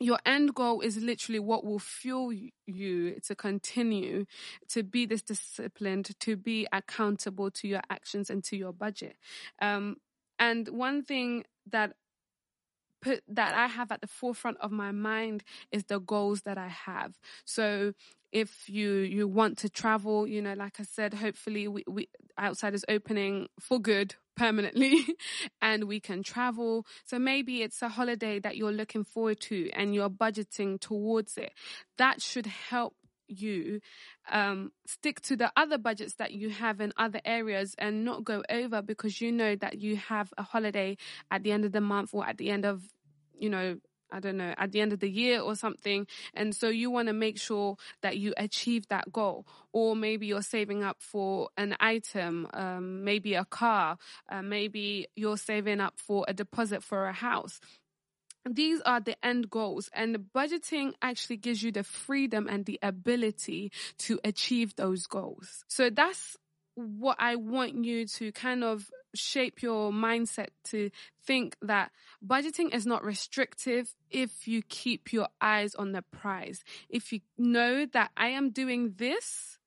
your 0.01 0.19
end 0.27 0.55
goal 0.55 0.81
is 0.81 0.97
literally 0.97 1.39
what 1.39 1.65
will 1.65 1.79
fuel 1.79 2.33
you 2.67 3.21
to 3.21 3.35
continue 3.35 4.27
to 4.69 4.83
be 4.83 5.07
this 5.07 5.23
disciplined, 5.23 6.11
to 6.21 6.37
be 6.37 6.67
accountable 6.73 7.51
to 7.53 7.69
your 7.69 7.83
actions 7.91 8.31
and 8.31 8.43
to 8.45 8.57
your 8.57 8.73
budget. 8.73 9.17
Um, 9.61 9.97
and 10.39 10.69
one 10.69 11.03
thing 11.03 11.45
that 11.71 11.93
put 13.01 13.23
that 13.29 13.55
I 13.55 13.67
have 13.67 13.93
at 13.93 14.01
the 14.01 14.07
forefront 14.07 14.59
of 14.61 14.71
my 14.71 14.93
mind 14.93 15.43
is 15.71 15.85
the 15.85 16.01
goals 16.01 16.43
that 16.43 16.57
I 16.57 16.69
have. 16.69 17.19
So 17.45 17.93
if 18.31 18.69
you 18.69 18.91
you 18.99 19.29
want 19.29 19.59
to 19.59 19.69
travel, 19.69 20.27
you 20.27 20.41
know, 20.41 20.55
like 20.55 20.81
I 20.81 20.85
said, 20.85 21.15
hopefully 21.15 21.69
we, 21.69 21.85
we 21.87 22.09
outside 22.39 22.75
is 22.75 22.85
opening 22.89 23.49
for 23.61 23.79
good 23.79 24.15
permanently 24.37 25.05
and 25.63 25.85
we 25.85 26.01
can 26.01 26.23
travel. 26.23 26.87
So 27.05 27.19
maybe 27.19 27.63
it's 27.63 27.83
a 27.83 27.89
holiday 27.89 28.39
that 28.41 28.57
you're 28.57 28.73
looking 28.73 29.05
forward 29.05 29.41
to 29.43 29.71
and 29.73 29.95
you're 29.95 30.11
budgeting 30.11 30.81
towards 30.81 31.37
it. 31.37 31.53
That 31.99 32.21
should 32.21 32.47
help 32.47 32.95
you 33.29 33.81
um, 34.31 34.73
stick 34.87 35.21
to 35.23 35.37
the 35.37 35.51
other 35.57 35.79
budgets 35.79 36.15
that 36.17 36.33
you 36.33 36.51
have 36.51 36.81
in 36.81 36.93
other 36.97 37.21
areas 37.25 37.75
and 37.79 38.05
not 38.05 38.25
go 38.25 38.43
over 38.51 38.83
because 38.83 39.21
you 39.21 39.33
know 39.33 39.57
that 39.57 39.81
you 39.81 39.97
have 39.97 40.33
a 40.37 40.43
holiday 40.43 40.97
at 41.31 41.43
the 41.43 41.53
end 41.53 41.65
of 41.65 41.73
the 41.73 41.81
month 41.81 42.11
or 42.13 42.27
at 42.27 42.39
the 42.39 42.51
end 42.51 42.65
of 42.65 42.83
you 43.39 43.49
know 43.49 43.77
I 44.13 44.21
don't 44.21 44.37
know, 44.37 44.55
at 44.57 44.73
the 44.73 44.81
end 44.81 44.93
of 44.93 45.01
the 45.01 45.11
year 45.11 45.41
or 45.41 45.57
something. 45.57 46.07
And 46.35 46.55
so 46.55 46.69
you 46.69 46.91
want 46.91 47.09
to 47.09 47.15
make 47.15 47.39
sure 47.39 47.77
that 48.03 48.19
you 48.19 48.35
achieve 48.37 48.87
that 48.89 49.13
goal. 49.13 49.47
Or 49.73 49.97
maybe 49.97 50.27
you're 50.27 50.43
saving 50.43 50.83
up 50.85 50.99
for 51.01 51.49
an 51.57 51.77
item, 51.81 52.47
um, 52.53 53.05
maybe 53.05 53.35
a 53.35 53.45
car, 53.45 53.97
uh, 54.31 54.43
maybe 54.43 55.09
you're 55.17 55.39
saving 55.39 55.81
up 55.81 55.95
for 55.97 56.25
a 56.29 56.35
deposit 56.35 56.83
for 56.83 57.07
a 57.07 57.13
house 57.13 57.61
these 58.49 58.81
are 58.81 59.01
the 59.01 59.17
end 59.25 59.51
goals 59.51 59.89
and 59.93 60.17
budgeting 60.35 60.93
actually 61.01 61.37
gives 61.37 61.63
you 61.63 61.71
the 61.71 61.85
freedom 61.85 62.49
and 62.49 62.65
the 62.67 62.79
ability 62.83 63.71
to 63.99 64.19
achieve 64.25 64.75
those 64.77 65.07
goals. 65.07 65.65
So 65.69 65.91
that's 65.91 66.37
what 66.75 67.17
I 67.21 67.37
want 67.37 67.85
you 67.85 68.07
to 68.07 68.33
kind 68.33 68.65
of 68.65 68.91
shape 69.15 69.63
your 69.63 69.93
mindset 69.93 70.49
to 70.65 70.91
think 71.25 71.57
that 71.63 71.91
budgeting 72.27 72.75
is 72.75 72.87
not 72.87 73.05
restrictive 73.05 73.95
if 74.11 74.49
you 74.49 74.63
keep 74.63 75.13
your 75.13 75.29
eyes 75.41 75.75
on 75.75 75.93
the 75.93 76.03
prize. 76.03 76.65
If 76.89 77.13
you 77.13 77.21
know 77.39 77.87
that 77.93 78.11
I 78.17 78.29
am 78.29 78.51
doing 78.51 78.95
this 78.97 79.59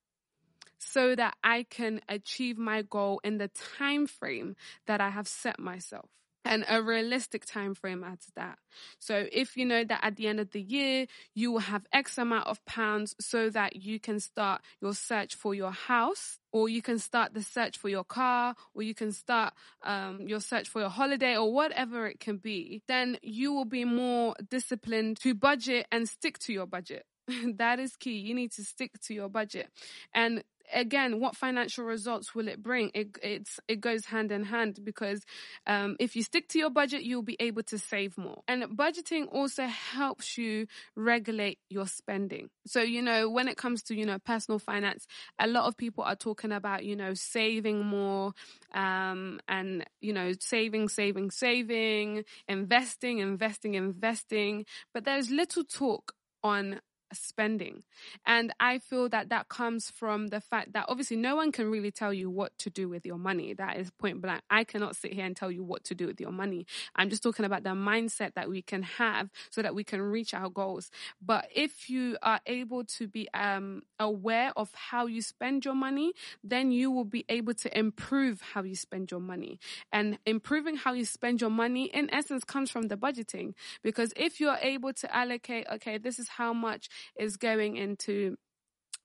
so 0.79 1.15
that 1.15 1.35
I 1.43 1.63
can 1.63 2.01
achieve 2.07 2.57
my 2.57 2.81
goal 2.81 3.19
in 3.23 3.37
the 3.37 3.49
time 3.77 4.07
frame 4.07 4.55
that 4.85 5.01
I 5.01 5.09
have 5.09 5.27
set 5.27 5.59
myself 5.59 6.09
and 6.45 6.63
a 6.69 6.81
realistic 6.81 7.45
time 7.45 7.73
frame 7.73 8.03
at 8.03 8.19
that. 8.35 8.57
So 8.99 9.27
if 9.31 9.57
you 9.57 9.65
know 9.65 9.83
that 9.83 9.99
at 10.03 10.15
the 10.15 10.27
end 10.27 10.39
of 10.39 10.51
the 10.51 10.61
year 10.61 11.07
you 11.33 11.51
will 11.51 11.59
have 11.59 11.85
X 11.91 12.17
amount 12.17 12.47
of 12.47 12.63
pounds 12.65 13.15
so 13.19 13.49
that 13.49 13.75
you 13.75 13.99
can 13.99 14.19
start 14.19 14.61
your 14.81 14.93
search 14.93 15.35
for 15.35 15.55
your 15.55 15.71
house 15.71 16.39
or 16.51 16.69
you 16.69 16.81
can 16.81 16.99
start 16.99 17.33
the 17.33 17.43
search 17.43 17.77
for 17.77 17.89
your 17.89 18.03
car 18.03 18.55
or 18.73 18.83
you 18.83 18.93
can 18.93 19.11
start 19.11 19.53
um, 19.83 20.21
your 20.21 20.39
search 20.39 20.69
for 20.69 20.79
your 20.79 20.89
holiday 20.89 21.35
or 21.35 21.51
whatever 21.51 22.07
it 22.07 22.19
can 22.19 22.37
be, 22.37 22.81
then 22.87 23.17
you 23.21 23.51
will 23.51 23.65
be 23.65 23.83
more 23.83 24.35
disciplined 24.49 25.17
to 25.19 25.33
budget 25.33 25.87
and 25.91 26.07
stick 26.07 26.39
to 26.39 26.53
your 26.53 26.65
budget. 26.65 27.05
that 27.55 27.79
is 27.79 27.95
key. 27.95 28.17
You 28.17 28.33
need 28.33 28.51
to 28.53 28.63
stick 28.63 28.91
to 29.05 29.13
your 29.13 29.29
budget. 29.29 29.69
And 30.13 30.43
again, 30.73 31.19
what 31.19 31.35
financial 31.35 31.85
results 31.85 32.33
will 32.35 32.47
it 32.47 32.61
bring? 32.61 32.91
It 32.93 33.17
it's 33.21 33.59
it 33.67 33.81
goes 33.81 34.05
hand 34.05 34.31
in 34.31 34.43
hand 34.43 34.79
because 34.83 35.23
um, 35.67 35.95
if 35.99 36.15
you 36.15 36.23
stick 36.23 36.47
to 36.49 36.59
your 36.59 36.69
budget, 36.69 37.03
you'll 37.03 37.21
be 37.21 37.37
able 37.39 37.63
to 37.63 37.77
save 37.77 38.17
more. 38.17 38.41
And 38.47 38.63
budgeting 38.77 39.27
also 39.31 39.65
helps 39.65 40.37
you 40.37 40.67
regulate 40.95 41.59
your 41.69 41.87
spending. 41.87 42.49
So 42.65 42.81
you 42.81 43.01
know 43.01 43.29
when 43.29 43.47
it 43.47 43.57
comes 43.57 43.83
to 43.83 43.95
you 43.95 44.05
know 44.05 44.19
personal 44.19 44.59
finance, 44.59 45.07
a 45.39 45.47
lot 45.47 45.65
of 45.65 45.77
people 45.77 46.03
are 46.03 46.15
talking 46.15 46.51
about 46.51 46.83
you 46.85 46.95
know 46.95 47.13
saving 47.13 47.85
more, 47.85 48.33
um, 48.73 49.39
and 49.47 49.85
you 50.01 50.13
know 50.13 50.33
saving, 50.39 50.89
saving, 50.89 51.31
saving, 51.31 52.23
investing, 52.47 53.19
investing, 53.19 53.75
investing. 53.75 54.65
But 54.93 55.05
there's 55.05 55.29
little 55.29 55.63
talk 55.63 56.13
on 56.43 56.79
spending. 57.13 57.83
And 58.25 58.53
I 58.59 58.79
feel 58.79 59.09
that 59.09 59.29
that 59.29 59.49
comes 59.49 59.89
from 59.89 60.27
the 60.27 60.41
fact 60.41 60.73
that 60.73 60.85
obviously 60.87 61.17
no 61.17 61.35
one 61.35 61.51
can 61.51 61.69
really 61.69 61.91
tell 61.91 62.13
you 62.13 62.29
what 62.29 62.57
to 62.59 62.69
do 62.69 62.89
with 62.89 63.05
your 63.05 63.17
money. 63.17 63.53
That 63.53 63.77
is 63.77 63.91
point 63.91 64.21
blank. 64.21 64.41
I 64.49 64.63
cannot 64.63 64.95
sit 64.95 65.13
here 65.13 65.25
and 65.25 65.35
tell 65.35 65.51
you 65.51 65.63
what 65.63 65.83
to 65.85 65.95
do 65.95 66.07
with 66.07 66.19
your 66.19 66.31
money. 66.31 66.65
I'm 66.95 67.09
just 67.09 67.23
talking 67.23 67.45
about 67.45 67.63
the 67.63 67.69
mindset 67.71 68.33
that 68.35 68.49
we 68.49 68.61
can 68.61 68.83
have 68.83 69.29
so 69.49 69.61
that 69.61 69.75
we 69.75 69.83
can 69.83 70.01
reach 70.01 70.33
our 70.33 70.49
goals. 70.49 70.89
But 71.21 71.47
if 71.53 71.89
you 71.89 72.17
are 72.21 72.39
able 72.45 72.83
to 72.83 73.07
be 73.07 73.27
um, 73.33 73.83
aware 73.99 74.51
of 74.55 74.71
how 74.73 75.05
you 75.05 75.21
spend 75.21 75.65
your 75.65 75.75
money, 75.75 76.13
then 76.43 76.71
you 76.71 76.91
will 76.91 77.05
be 77.05 77.25
able 77.29 77.53
to 77.55 77.77
improve 77.77 78.41
how 78.41 78.63
you 78.63 78.75
spend 78.75 79.11
your 79.11 79.19
money. 79.19 79.59
And 79.91 80.17
improving 80.25 80.75
how 80.75 80.93
you 80.93 81.05
spend 81.05 81.41
your 81.41 81.49
money, 81.49 81.85
in 81.85 82.13
essence, 82.13 82.43
comes 82.43 82.71
from 82.71 82.87
the 82.87 82.97
budgeting. 82.97 83.53
Because 83.83 84.13
if 84.15 84.39
you're 84.39 84.57
able 84.61 84.93
to 84.93 85.15
allocate, 85.15 85.67
okay, 85.73 85.97
this 85.97 86.19
is 86.19 86.27
how 86.27 86.53
much 86.53 86.89
is 87.17 87.37
going 87.37 87.77
into 87.77 88.37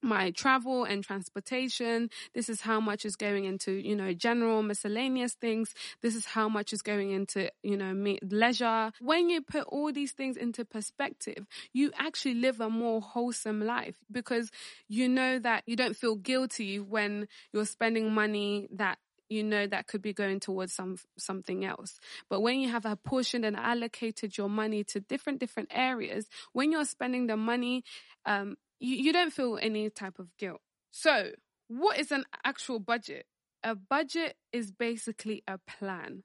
my 0.02 0.30
travel 0.30 0.84
and 0.84 1.04
transportation. 1.04 2.10
This 2.34 2.48
is 2.48 2.62
how 2.62 2.80
much 2.80 3.04
is 3.04 3.16
going 3.16 3.44
into, 3.44 3.72
you 3.72 3.94
know, 3.94 4.12
general 4.12 4.62
miscellaneous 4.62 5.34
things. 5.34 5.74
This 6.00 6.14
is 6.14 6.24
how 6.24 6.48
much 6.48 6.72
is 6.72 6.82
going 6.82 7.10
into, 7.10 7.50
you 7.62 7.76
know, 7.76 7.92
me- 7.92 8.18
leisure. 8.22 8.92
When 9.00 9.28
you 9.28 9.42
put 9.42 9.64
all 9.64 9.92
these 9.92 10.12
things 10.12 10.36
into 10.36 10.64
perspective, 10.64 11.46
you 11.72 11.90
actually 11.98 12.34
live 12.34 12.60
a 12.60 12.70
more 12.70 13.00
wholesome 13.00 13.60
life 13.60 13.96
because 14.10 14.50
you 14.88 15.08
know 15.08 15.38
that 15.38 15.64
you 15.66 15.76
don't 15.76 15.96
feel 15.96 16.16
guilty 16.16 16.80
when 16.80 17.28
you're 17.52 17.66
spending 17.66 18.12
money 18.12 18.68
that 18.72 18.98
you 19.30 19.44
know 19.44 19.66
that 19.66 19.86
could 19.86 20.02
be 20.02 20.12
going 20.12 20.40
towards 20.40 20.74
some 20.74 20.96
something 21.16 21.64
else. 21.64 21.98
But 22.28 22.40
when 22.40 22.60
you 22.60 22.68
have 22.68 22.84
apportioned 22.84 23.44
and 23.44 23.56
allocated 23.56 24.36
your 24.36 24.50
money 24.50 24.84
to 24.84 25.00
different 25.00 25.38
different 25.38 25.70
areas, 25.72 26.26
when 26.52 26.72
you're 26.72 26.84
spending 26.84 27.28
the 27.28 27.36
money, 27.36 27.84
um, 28.26 28.56
you, 28.80 28.96
you 28.96 29.12
don't 29.12 29.32
feel 29.32 29.58
any 29.62 29.88
type 29.88 30.18
of 30.18 30.36
guilt. 30.36 30.60
So, 30.90 31.30
what 31.68 31.98
is 31.98 32.10
an 32.10 32.24
actual 32.44 32.80
budget? 32.80 33.26
A 33.62 33.74
budget 33.74 34.36
is 34.52 34.72
basically 34.72 35.42
a 35.46 35.58
plan. 35.58 36.24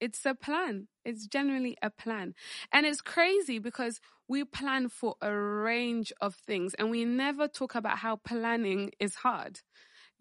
It's 0.00 0.24
a 0.26 0.34
plan. 0.34 0.88
It's 1.04 1.26
generally 1.26 1.76
a 1.82 1.90
plan. 1.90 2.34
And 2.72 2.84
it's 2.84 3.00
crazy 3.00 3.58
because 3.58 4.00
we 4.28 4.44
plan 4.44 4.88
for 4.88 5.14
a 5.20 5.34
range 5.34 6.12
of 6.20 6.34
things 6.34 6.74
and 6.74 6.90
we 6.90 7.04
never 7.04 7.48
talk 7.48 7.74
about 7.74 7.98
how 7.98 8.16
planning 8.16 8.92
is 9.00 9.14
hard 9.16 9.60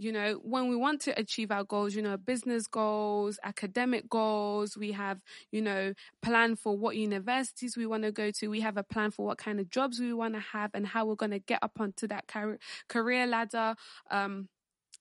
you 0.03 0.11
know, 0.11 0.39
when 0.43 0.67
we 0.67 0.75
want 0.75 1.01
to 1.01 1.19
achieve 1.19 1.51
our 1.51 1.63
goals, 1.63 1.95
you 1.95 2.01
know, 2.01 2.17
business 2.17 2.67
goals, 2.67 3.39
academic 3.43 4.09
goals, 4.09 4.77
we 4.77 4.91
have, 4.91 5.21
you 5.51 5.61
know, 5.61 5.93
plan 6.21 6.55
for 6.55 6.77
what 6.77 6.95
universities 6.97 7.77
we 7.77 7.85
want 7.85 8.03
to 8.03 8.11
go 8.11 8.29
to. 8.31 8.47
We 8.47 8.61
have 8.61 8.77
a 8.77 8.83
plan 8.83 9.11
for 9.11 9.25
what 9.25 9.37
kind 9.37 9.59
of 9.59 9.69
jobs 9.69 9.99
we 9.99 10.13
want 10.13 10.33
to 10.33 10.39
have 10.39 10.71
and 10.73 10.85
how 10.85 11.05
we're 11.05 11.15
going 11.15 11.31
to 11.31 11.39
get 11.39 11.59
up 11.63 11.79
onto 11.79 12.07
that 12.07 12.27
car- 12.27 12.59
career 12.89 13.25
ladder, 13.25 13.75
um, 14.11 14.49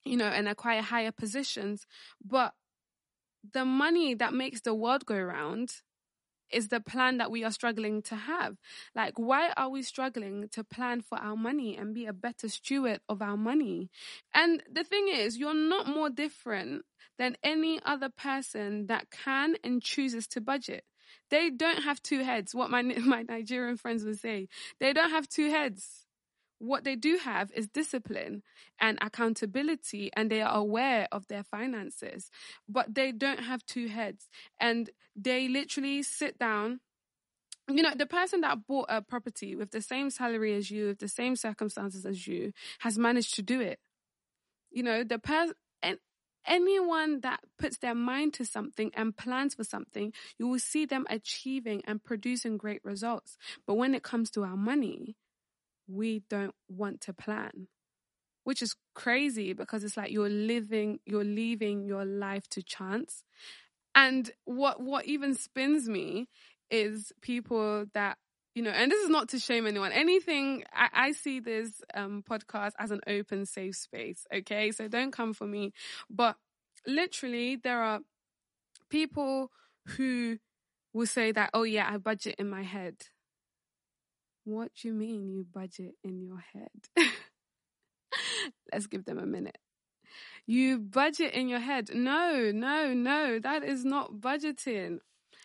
you 0.05 0.17
know, 0.17 0.27
and 0.27 0.49
acquire 0.49 0.83
higher 0.83 1.13
positions. 1.13 1.87
But 2.25 2.55
the 3.53 3.65
money 3.65 4.15
that 4.15 4.33
makes 4.33 4.61
the 4.61 4.75
world 4.75 5.05
go 5.05 5.19
round 5.19 5.75
is 6.53 6.69
the 6.69 6.81
plan 6.81 7.19
that 7.19 7.31
we 7.31 7.45
are 7.45 7.51
struggling 7.51 8.03
to 8.03 8.17
have. 8.17 8.57
Like, 8.95 9.19
why 9.19 9.53
are 9.57 9.69
we 9.69 9.83
struggling 9.83 10.49
to 10.53 10.65
plan 10.65 11.01
for 11.01 11.19
our 11.19 11.37
money 11.37 11.77
and 11.77 11.95
be 11.95 12.07
a 12.07 12.13
better 12.13 12.49
steward 12.49 13.01
of 13.09 13.23
our 13.23 13.37
money? 13.37 13.91
And 14.35 14.63
the 14.71 14.85
thing 14.85 15.09
is, 15.09 15.39
you're 15.39 15.55
not 15.55 15.87
more 15.87 16.11
different 16.11 16.85
than 17.19 17.37
any 17.43 17.81
other 17.85 18.09
person 18.09 18.87
that 18.87 19.11
can 19.11 19.57
and 19.63 19.83
chooses 19.83 20.27
to 20.29 20.41
budget. 20.41 20.85
They 21.31 21.51
don't 21.51 21.83
have 21.83 22.03
two 22.03 22.23
heads. 22.23 22.55
What 22.55 22.71
my 22.71 22.83
my 23.05 23.23
Nigerian 23.23 23.77
friends 23.77 24.05
would 24.05 24.19
say, 24.19 24.49
they 24.81 24.93
don't 24.93 25.11
have 25.11 25.29
two 25.29 25.51
heads 25.51 26.07
what 26.63 26.85
they 26.85 26.95
do 26.95 27.19
have 27.25 27.51
is 27.57 27.67
discipline 27.67 28.43
and 28.81 28.97
accountability, 29.03 30.11
and 30.15 30.31
they 30.31 30.41
are 30.43 30.57
aware 30.57 31.09
of 31.11 31.27
their 31.27 31.43
finances, 31.43 32.31
but 32.69 32.95
they 32.95 33.11
don't 33.11 33.41
have 33.41 33.67
two 33.67 33.89
heads. 33.89 34.29
And 34.61 34.89
they 35.17 35.49
literally 35.49 36.03
sit 36.03 36.39
down. 36.39 36.81
You 37.69 37.83
know, 37.83 37.95
the 37.95 38.07
person 38.07 38.41
that 38.41 38.67
bought 38.67 38.87
a 38.89 39.03
property 39.03 39.55
with 39.55 39.71
the 39.71 39.81
same 39.83 40.11
salary 40.11 40.55
as 40.55 40.71
you, 40.71 40.89
with 40.89 40.99
the 40.99 41.09
same 41.09 41.37
circumstances 41.37 42.05
as 42.05 42.27
you, 42.27 42.53
has 42.81 42.99
managed 42.99 43.35
to 43.35 43.43
do 43.43 43.61
it. 43.61 43.79
You 44.71 44.83
know, 44.83 45.05
the 45.05 45.19
person, 45.19 45.55
and 45.83 45.99
anyone 46.47 47.21
that 47.21 47.41
puts 47.59 47.79
their 47.79 47.95
mind 47.95 48.35
to 48.35 48.45
something 48.45 48.91
and 48.95 49.17
plans 49.17 49.55
for 49.55 49.65
something, 49.65 50.13
you 50.39 50.49
will 50.49 50.59
see 50.59 50.87
them 50.87 51.07
achieving 51.09 51.83
and 51.87 52.03
producing 52.03 52.57
great 52.57 52.85
results. 52.85 53.37
But 53.67 53.75
when 53.75 53.95
it 53.95 54.03
comes 54.03 54.31
to 54.33 54.43
our 54.43 54.57
money, 54.57 55.17
we 55.87 56.23
don't 56.29 56.55
want 56.69 57.01
to 57.03 57.13
plan 57.13 57.69
which 58.45 58.63
is 58.63 58.75
crazy 58.95 59.53
because 59.53 59.85
it's 59.85 59.97
like 59.97 60.11
you're 60.11 60.29
living 60.29 60.99
you're 61.07 61.25
leaving 61.25 61.85
your 61.85 62.05
life 62.05 62.49
to 62.49 62.63
chance 62.63 63.25
and 63.95 64.31
what 64.45 64.81
what 64.81 65.07
even 65.07 65.35
spins 65.35 65.89
me 65.89 66.29
is 66.71 67.13
people 67.21 67.85
that 67.95 68.17
you 68.55 68.63
know 68.63 68.71
and 68.71 68.91
this 68.91 69.03
is 69.03 69.11
not 69.11 69.29
to 69.29 69.39
shame 69.39 69.67
anyone 69.67 69.93
anything 69.93 70.65
i, 70.73 70.89
I 70.93 71.13
see 71.13 71.41
this 71.41 71.83
um, 71.95 72.23
podcast 72.29 72.73
as 72.79 72.91
an 72.91 73.01
open 73.07 73.47
safe 73.47 73.77
space 73.77 74.27
okay 74.35 74.73
so 74.73 74.89
don't 74.89 75.13
come 75.13 75.33
for 75.33 75.47
me 75.47 75.73
but 76.11 76.37
literally 76.87 77.57
there 77.57 77.83
are 77.83 78.01
people 78.91 79.51
who 79.97 80.39
will 80.93 81.07
say 81.07 81.33
that 81.33 81.51
oh 81.55 81.63
yeah 81.63 81.89
i 81.91 81.97
budget 81.97 82.37
in 82.39 82.49
my 82.49 82.63
head 82.63 82.97
what 84.45 84.73
do 84.75 84.89
you 84.89 84.95
mean 84.95 85.29
you 85.29 85.45
budget 85.45 85.95
in 86.03 86.21
your 86.21 86.43
head? 86.53 86.69
Let's 88.73 88.89
give 88.89 89.05
them 89.05 89.19
a 89.19 89.27
minute. 89.27 89.59
You 90.47 90.79
budget 90.79 91.35
in 91.35 91.49
your 91.49 91.61
head. 91.61 91.91
No, 91.95 92.51
no, 92.53 92.93
no, 92.93 93.39
that 93.39 93.63
is 93.63 93.85
not 93.85 94.15
budgeting. 94.15 94.99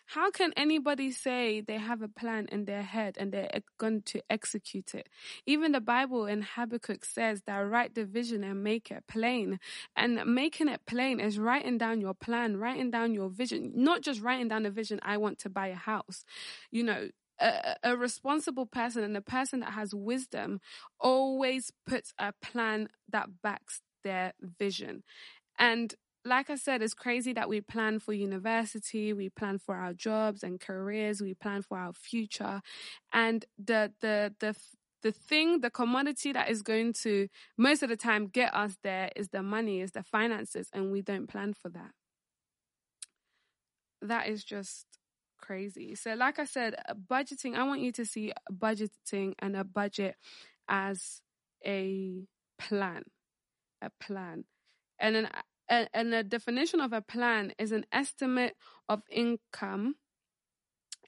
How 0.08 0.32
can 0.32 0.54
anybody 0.56 1.12
say 1.12 1.60
they 1.60 1.78
have 1.78 2.02
a 2.02 2.08
plan 2.08 2.48
in 2.50 2.64
their 2.64 2.82
head 2.82 3.18
and 3.20 3.32
they're 3.32 3.50
going 3.78 4.04
to 4.04 4.22
execute 4.30 4.96
it? 4.96 5.10
Even 5.46 5.74
the 5.74 5.82
Bible 5.82 6.26
in 6.26 6.42
Habakkuk 6.42 7.04
says 7.04 7.42
that 7.46 7.58
write 7.58 7.94
the 7.94 8.06
vision 8.06 8.42
and 8.44 8.64
make 8.64 8.90
it 8.90 9.04
plain. 9.10 9.60
And 9.98 10.26
making 10.26 10.70
it 10.70 10.80
plain 10.88 11.20
is 11.20 11.38
writing 11.38 11.78
down 11.78 12.00
your 12.00 12.14
plan, 12.14 12.56
writing 12.56 12.90
down 12.90 13.14
your 13.14 13.30
vision, 13.30 13.74
not 13.76 14.02
just 14.02 14.22
writing 14.22 14.48
down 14.48 14.64
the 14.64 14.72
vision, 14.72 15.02
I 15.04 15.18
want 15.18 15.40
to 15.40 15.50
buy 15.50 15.68
a 15.68 15.76
house. 15.76 16.24
You 16.72 16.84
know, 16.84 17.10
a, 17.40 17.76
a 17.84 17.98
responsible 17.98 18.66
person 18.66 19.04
and 19.04 19.16
a 19.18 19.22
person 19.22 19.60
that 19.60 19.74
has 19.74 19.94
wisdom 19.94 20.60
always 21.00 21.72
puts 21.86 22.14
a 22.18 22.34
plan 22.42 22.88
that 23.10 23.28
backs 23.44 23.82
their 24.08 24.34
vision. 24.60 25.04
And 25.60 25.94
like 26.26 26.50
I 26.50 26.56
said, 26.56 26.82
it's 26.82 26.94
crazy 26.94 27.34
that 27.34 27.50
we 27.50 27.62
plan 27.62 28.00
for 28.00 28.14
university, 28.14 29.14
we 29.14 29.30
plan 29.30 29.60
for 29.60 29.76
our 29.76 29.94
jobs 29.94 30.44
and 30.44 30.60
careers, 30.60 31.22
we 31.22 31.34
plan 31.34 31.62
for 31.62 31.78
our 31.78 31.94
future, 31.94 32.62
and 33.14 33.46
the 33.58 33.82
the 34.02 34.34
the 34.40 34.56
the 35.04 35.12
thing, 35.12 35.62
the 35.62 35.70
commodity 35.70 36.34
that 36.34 36.50
is 36.50 36.62
going 36.64 36.92
to 36.92 37.28
most 37.58 37.84
of 37.84 37.90
the 37.90 37.96
time 37.96 38.28
get 38.28 38.54
us 38.54 38.78
there 38.84 39.10
is 39.16 39.30
the 39.30 39.44
money, 39.44 39.82
is 39.82 39.92
the 39.92 40.04
finances, 40.04 40.68
and 40.74 40.92
we 40.92 41.02
don't 41.02 41.28
plan 41.28 41.54
for 41.54 41.70
that. 41.70 41.92
That 44.02 44.28
is 44.28 44.44
just 44.44 44.86
crazy. 45.40 45.96
So, 45.96 46.14
like 46.14 46.40
I 46.40 46.46
said, 46.46 46.76
uh, 46.88 46.94
budgeting, 46.94 47.56
I 47.56 47.64
want 47.64 47.82
you 47.82 47.92
to 47.94 48.06
see 48.06 48.34
budgeting 48.52 49.34
and 49.40 49.56
a 49.56 49.64
budget 49.64 50.16
as 50.68 51.22
a 51.66 52.28
plan, 52.60 53.04
a 53.82 53.90
plan. 54.00 54.46
And 55.00 55.16
an 55.16 55.30
and 55.70 56.14
the 56.14 56.24
definition 56.24 56.80
of 56.80 56.94
a 56.94 57.02
plan 57.02 57.54
is 57.60 57.72
an 57.72 57.86
estimate 57.92 58.56
of 58.88 59.02
income 59.12 59.96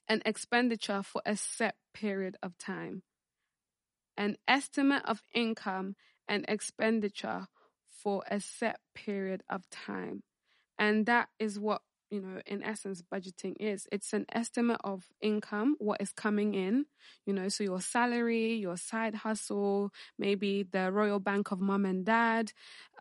and 0.07 0.21
expenditure 0.25 1.01
for 1.01 1.21
a 1.25 1.35
set 1.38 1.75
period 1.93 2.35
of 2.43 2.57
time. 2.57 3.03
An 4.17 4.35
estimate 4.47 5.03
of 5.05 5.23
income 5.33 5.95
and 6.27 6.43
expenditure 6.47 7.47
for 7.88 8.23
a 8.29 8.41
set 8.41 8.79
period 8.93 9.43
of 9.49 9.69
time. 9.69 10.23
And 10.77 11.05
that 11.05 11.29
is 11.39 11.57
what 11.59 11.81
you 12.09 12.21
know, 12.21 12.41
in 12.45 12.63
essence, 12.63 13.01
budgeting 13.01 13.55
is. 13.59 13.87
It's 13.91 14.13
an 14.13 14.25
estimate 14.31 14.81
of 14.83 15.05
income, 15.21 15.75
what 15.79 16.01
is 16.01 16.11
coming 16.11 16.53
in, 16.55 16.85
you 17.25 17.33
know, 17.33 17.49
so 17.49 17.63
your 17.63 17.81
salary, 17.81 18.55
your 18.55 18.77
side 18.77 19.15
hustle, 19.15 19.91
maybe 20.17 20.63
the 20.63 20.91
Royal 20.91 21.19
Bank 21.19 21.51
of 21.51 21.59
mom 21.61 21.85
and 21.85 22.05
dad, 22.05 22.51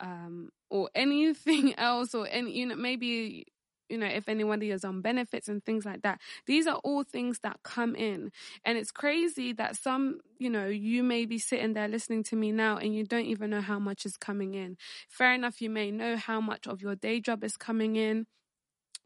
um, 0.01 0.51
or 0.71 0.91
anything 0.95 1.75
else, 1.79 2.15
or 2.15 2.29
any, 2.31 2.53
you 2.53 2.67
know, 2.67 2.77
maybe 2.77 3.47
you 3.89 3.97
know, 3.97 4.07
if 4.07 4.29
anybody 4.29 4.71
is 4.71 4.85
on 4.85 5.01
benefits 5.01 5.49
and 5.49 5.65
things 5.65 5.87
like 5.87 6.03
that. 6.03 6.21
These 6.47 6.67
are 6.67 6.77
all 6.85 7.05
things 7.05 7.39
that 7.43 7.61
come 7.63 7.95
in. 7.95 8.33
And 8.65 8.77
it's 8.77 8.91
crazy 8.91 9.55
that 9.55 9.77
some, 9.77 10.21
you 10.39 10.51
know, 10.51 10.67
you 10.67 11.03
may 11.03 11.25
be 11.25 11.39
sitting 11.39 11.73
there 11.73 11.89
listening 11.89 12.23
to 12.25 12.37
me 12.37 12.53
now 12.53 12.77
and 12.77 12.95
you 12.95 13.05
don't 13.05 13.25
even 13.25 13.49
know 13.49 13.63
how 13.63 13.79
much 13.79 14.05
is 14.05 14.19
coming 14.19 14.53
in. 14.53 14.77
Fair 15.09 15.33
enough, 15.33 15.63
you 15.63 15.71
may 15.71 15.91
know 15.91 16.17
how 16.19 16.39
much 16.39 16.67
of 16.67 16.83
your 16.83 16.97
day 16.97 17.19
job 17.21 17.43
is 17.43 17.57
coming 17.57 17.97
in 17.97 18.27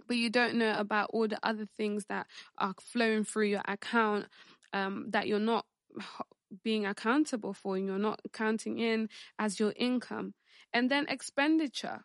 but 0.06 0.16
you 0.16 0.30
don't 0.30 0.54
know 0.54 0.74
about 0.78 1.10
all 1.12 1.28
the 1.28 1.38
other 1.42 1.66
things 1.76 2.06
that 2.08 2.26
are 2.58 2.74
flowing 2.80 3.24
through 3.24 3.46
your 3.46 3.62
account 3.66 4.26
um, 4.72 5.06
that 5.10 5.26
you're 5.26 5.38
not 5.38 5.66
being 6.64 6.84
accountable 6.86 7.54
for 7.54 7.76
and 7.76 7.86
you're 7.86 7.98
not 7.98 8.20
counting 8.32 8.78
in 8.78 9.08
as 9.38 9.58
your 9.58 9.72
income. 9.76 10.34
And 10.72 10.90
then 10.90 11.06
expenditure. 11.08 12.04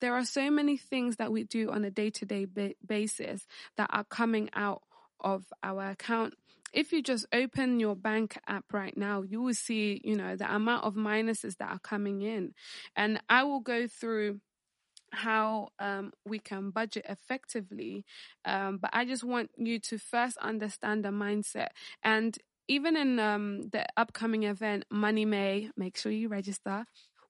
There 0.00 0.14
are 0.14 0.24
so 0.24 0.50
many 0.50 0.76
things 0.76 1.16
that 1.16 1.32
we 1.32 1.44
do 1.44 1.70
on 1.70 1.84
a 1.84 1.90
day 1.90 2.10
to 2.10 2.26
day 2.26 2.46
basis 2.86 3.46
that 3.76 3.88
are 3.92 4.04
coming 4.04 4.50
out 4.54 4.82
of 5.20 5.44
our 5.62 5.90
account. 5.90 6.34
If 6.72 6.92
you 6.92 7.02
just 7.02 7.26
open 7.32 7.80
your 7.80 7.96
bank 7.96 8.38
app 8.46 8.64
right 8.72 8.94
now, 8.96 9.22
you 9.22 9.40
will 9.40 9.54
see, 9.54 10.00
you 10.04 10.16
know, 10.16 10.36
the 10.36 10.52
amount 10.52 10.84
of 10.84 10.94
minuses 10.94 11.56
that 11.56 11.70
are 11.70 11.78
coming 11.78 12.20
in. 12.20 12.52
And 12.94 13.20
I 13.30 13.44
will 13.44 13.60
go 13.60 13.86
through 13.86 14.40
how 15.12 15.68
um, 15.78 16.12
we 16.24 16.38
can 16.38 16.70
budget 16.70 17.06
effectively. 17.08 18.04
Um, 18.44 18.78
but 18.78 18.90
I 18.92 19.04
just 19.04 19.24
want 19.24 19.50
you 19.56 19.78
to 19.80 19.98
first 19.98 20.36
understand 20.38 21.04
the 21.04 21.10
mindset. 21.10 21.68
And 22.02 22.36
even 22.68 22.96
in 22.96 23.18
um, 23.18 23.62
the 23.70 23.86
upcoming 23.96 24.44
event, 24.44 24.84
Money 24.90 25.24
May, 25.24 25.70
make 25.76 25.96
sure 25.96 26.12
you 26.12 26.28
register 26.28 26.84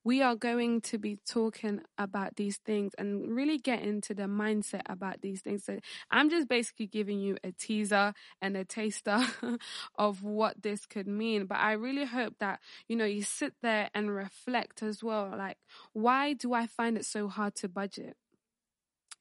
we 0.06 0.22
are 0.22 0.36
going 0.36 0.80
to 0.80 0.98
be 0.98 1.18
talking 1.26 1.80
about 1.98 2.36
these 2.36 2.58
things 2.58 2.94
and 2.96 3.34
really 3.34 3.58
get 3.58 3.82
into 3.82 4.14
the 4.14 4.22
mindset 4.22 4.82
about 4.86 5.20
these 5.20 5.40
things. 5.40 5.64
So 5.64 5.80
I'm 6.12 6.30
just 6.30 6.46
basically 6.46 6.86
giving 6.86 7.18
you 7.18 7.38
a 7.42 7.50
teaser 7.50 8.14
and 8.40 8.56
a 8.56 8.64
taster 8.64 9.26
of 9.96 10.22
what 10.22 10.62
this 10.62 10.86
could 10.86 11.08
mean. 11.08 11.46
But 11.46 11.58
I 11.58 11.72
really 11.72 12.04
hope 12.04 12.34
that, 12.38 12.60
you 12.86 12.94
know, 12.94 13.04
you 13.04 13.24
sit 13.24 13.54
there 13.62 13.90
and 13.96 14.14
reflect 14.14 14.80
as 14.80 15.02
well. 15.02 15.34
Like, 15.36 15.58
why 15.92 16.34
do 16.34 16.54
I 16.54 16.68
find 16.68 16.96
it 16.96 17.04
so 17.04 17.26
hard 17.26 17.56
to 17.56 17.68
budget? 17.68 18.16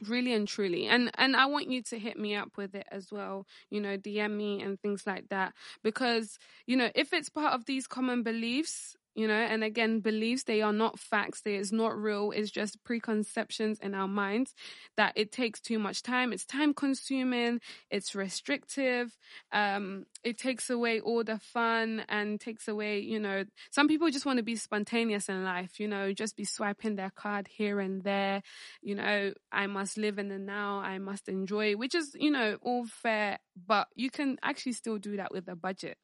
really 0.06 0.34
and 0.34 0.46
truly 0.46 0.88
and 0.88 1.10
and 1.18 1.38
i 1.38 1.46
want 1.46 1.72
you 1.72 1.82
to 1.82 1.98
hit 1.98 2.20
me 2.20 2.36
up 2.36 2.58
with 2.58 2.76
it 2.76 2.86
as 2.92 3.14
well 3.14 3.48
you 3.70 3.80
know 3.80 3.98
dm 3.98 4.32
me 4.32 4.62
and 4.62 4.78
things 4.82 5.08
like 5.08 5.30
that 5.30 5.54
because 5.86 6.38
you 6.68 6.76
know 6.76 6.90
if 6.94 7.14
it's 7.14 7.30
part 7.30 7.54
of 7.54 7.64
these 7.66 7.88
common 7.88 8.22
beliefs 8.22 8.98
you 9.16 9.28
know? 9.28 9.34
And 9.34 9.64
again 9.64 10.00
beliefs 10.02 10.44
they 10.44 10.62
are 10.62 10.74
not 10.74 11.00
facts. 11.00 11.42
They 11.42 11.56
is 11.56 11.72
not 11.72 11.98
real. 11.98 12.32
It's 12.32 12.52
just 12.52 12.84
preconceptions 12.84 13.80
in 13.80 13.96
our 13.96 14.08
minds 14.08 14.54
that 14.98 15.14
it 15.16 15.32
takes 15.32 15.60
too 15.62 15.80
much 15.80 16.04
time. 16.04 16.34
It's 16.34 16.46
time 16.46 16.74
consuming. 16.74 17.62
It's 17.90 18.14
restrictive. 18.16 19.18
Um 19.52 20.06
it 20.24 20.38
takes 20.38 20.70
away 20.70 21.00
all 21.00 21.24
the 21.24 21.40
fun 21.40 22.04
and 22.10 22.40
takes 22.40 22.68
away 22.68 23.00
you 23.00 23.20
know 23.20 23.44
some 23.72 23.88
people 23.88 24.10
just 24.10 24.26
want 24.26 24.38
to 24.38 24.44
be 24.44 24.56
spontaneous 24.56 25.30
in 25.30 25.44
life 25.44 25.80
you 25.80 25.88
know 25.88 26.12
just 26.14 26.36
be 26.36 26.46
swiping 26.46 26.96
their 26.96 27.12
card 27.12 27.48
here 27.48 27.80
and 27.80 28.04
there. 28.04 28.42
You 28.82 28.96
know 28.96 29.34
i 29.52 29.68
must 29.68 29.98
live 29.98 30.20
in 30.20 30.30
the 30.30 30.40
now. 30.40 30.80
I 30.80 31.00
must 31.00 31.30
enjoy 31.30 31.74
which 31.76 31.96
is 31.96 32.16
you 32.20 32.32
know 32.32 32.58
all 32.62 32.86
fair 32.86 33.40
but 33.68 33.88
you 33.96 34.10
can 34.10 34.38
actually 34.44 34.74
still 34.74 34.98
do 34.98 35.18
that 35.18 35.32
with 35.32 35.48
a 35.48 35.56
budget. 35.56 35.98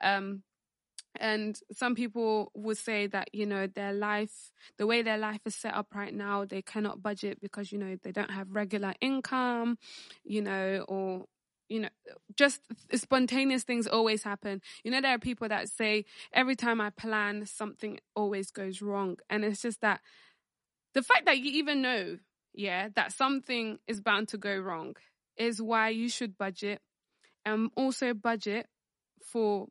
Um 0.00 0.42
and 1.20 1.58
some 1.72 1.94
people 1.94 2.50
would 2.54 2.78
say 2.78 3.06
that, 3.08 3.34
you 3.34 3.46
know, 3.46 3.66
their 3.66 3.92
life, 3.92 4.52
the 4.78 4.86
way 4.86 5.02
their 5.02 5.18
life 5.18 5.40
is 5.44 5.54
set 5.54 5.74
up 5.74 5.94
right 5.94 6.14
now, 6.14 6.44
they 6.44 6.62
cannot 6.62 7.02
budget 7.02 7.40
because, 7.40 7.70
you 7.70 7.78
know, 7.78 7.96
they 8.02 8.12
don't 8.12 8.30
have 8.30 8.50
regular 8.50 8.94
income, 9.00 9.78
you 10.24 10.40
know, 10.40 10.84
or, 10.88 11.26
you 11.68 11.80
know, 11.80 11.88
just 12.36 12.60
spontaneous 12.94 13.62
things 13.62 13.86
always 13.86 14.22
happen. 14.22 14.62
You 14.84 14.90
know, 14.90 15.00
there 15.00 15.14
are 15.14 15.18
people 15.18 15.48
that 15.48 15.68
say 15.68 16.06
every 16.32 16.56
time 16.56 16.80
I 16.80 16.90
plan, 16.90 17.44
something 17.46 18.00
always 18.16 18.50
goes 18.50 18.80
wrong. 18.80 19.18
And 19.28 19.44
it's 19.44 19.62
just 19.62 19.80
that 19.82 20.00
the 20.94 21.02
fact 21.02 21.26
that 21.26 21.38
you 21.38 21.52
even 21.52 21.82
know, 21.82 22.18
yeah, 22.54 22.88
that 22.96 23.12
something 23.12 23.78
is 23.86 24.00
bound 24.00 24.28
to 24.28 24.38
go 24.38 24.56
wrong 24.56 24.96
is 25.36 25.60
why 25.60 25.88
you 25.90 26.08
should 26.08 26.36
budget 26.36 26.80
and 27.44 27.70
also 27.76 28.14
budget 28.14 28.66
for 29.22 29.68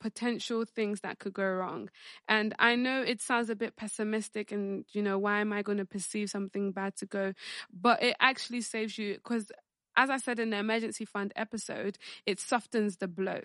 potential 0.00 0.64
things 0.64 1.00
that 1.00 1.18
could 1.18 1.32
go 1.34 1.44
wrong. 1.44 1.90
And 2.28 2.54
I 2.58 2.76
know 2.76 3.02
it 3.02 3.20
sounds 3.20 3.50
a 3.50 3.56
bit 3.56 3.76
pessimistic 3.76 4.52
and, 4.52 4.84
you 4.92 5.02
know, 5.02 5.18
why 5.18 5.40
am 5.40 5.52
I 5.52 5.62
going 5.62 5.78
to 5.78 5.84
perceive 5.84 6.30
something 6.30 6.72
bad 6.72 6.96
to 6.96 7.06
go? 7.06 7.32
But 7.72 8.02
it 8.02 8.16
actually 8.20 8.60
saves 8.60 8.98
you 8.98 9.14
because, 9.14 9.50
as 9.96 10.10
I 10.10 10.18
said 10.18 10.38
in 10.38 10.50
the 10.50 10.58
emergency 10.58 11.04
fund 11.04 11.32
episode, 11.36 11.98
it 12.26 12.40
softens 12.40 12.98
the 12.98 13.08
blow. 13.08 13.40